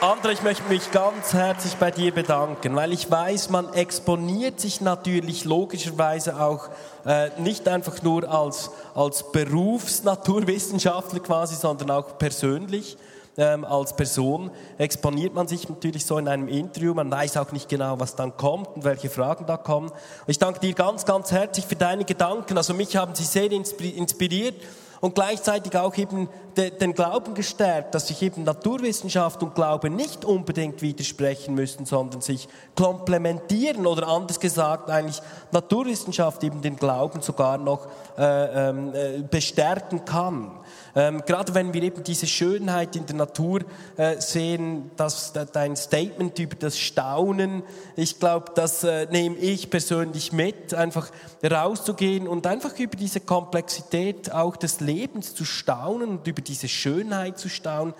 [0.02, 4.80] André, ich möchte mich ganz herzlich bei dir bedanken, weil ich weiß, man exponiert sich
[4.80, 6.70] natürlich logischerweise auch
[7.06, 12.98] äh, nicht einfach nur als, als Berufsnaturwissenschaftler quasi, sondern auch persönlich.
[13.38, 16.94] Ähm, als Person exponiert man sich natürlich so in einem Interview.
[16.94, 19.92] Man weiß auch nicht genau, was dann kommt und welche Fragen da kommen.
[20.28, 22.56] Ich danke dir ganz, ganz herzlich für deine Gedanken.
[22.56, 24.56] Also mich haben sie sehr inspiriert
[25.02, 30.26] und gleichzeitig auch eben de, den Glauben gestärkt, dass sich eben Naturwissenschaft und Glaube nicht
[30.26, 35.22] unbedingt widersprechen müssen, sondern sich komplementieren oder anders gesagt eigentlich
[35.52, 37.88] Naturwissenschaft eben den Glauben sogar noch
[38.18, 40.52] äh, ähm, äh, bestärken kann.
[40.96, 43.62] Ähm, gerade wenn wir eben diese Schönheit in der Natur
[43.98, 47.64] äh, sehen, dass dein Statement über das Staunen,
[47.96, 51.10] ich glaube, das äh, nehme ich persönlich mit, einfach
[51.44, 57.38] rauszugehen und einfach über diese Komplexität auch des Lebens zu staunen und über diese Schönheit
[57.38, 57.94] zu staunen.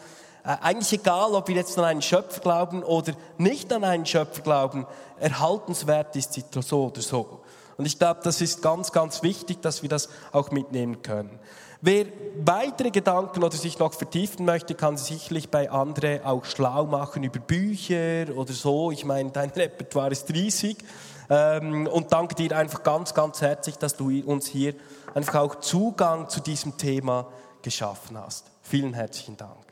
[0.44, 4.42] Äh, eigentlich egal, ob wir jetzt an einen Schöpfer glauben oder nicht an einen Schöpfer
[4.42, 4.88] glauben,
[5.20, 7.42] erhaltenswert ist sie so oder so.
[7.78, 11.40] Und ich glaube, das ist ganz, ganz wichtig, dass wir das auch mitnehmen können.
[11.82, 12.08] Wer
[12.44, 17.24] weitere Gedanken oder sich noch vertiefen möchte, kann sich sicherlich bei anderen auch schlau machen
[17.24, 18.92] über Bücher oder so.
[18.92, 20.84] Ich meine, dein Repertoire ist riesig.
[21.30, 24.74] Ähm, und danke dir einfach ganz, ganz herzlich, dass du uns hier
[25.14, 27.28] einfach auch Zugang zu diesem Thema
[27.62, 28.52] geschaffen hast.
[28.62, 29.69] Vielen herzlichen Dank.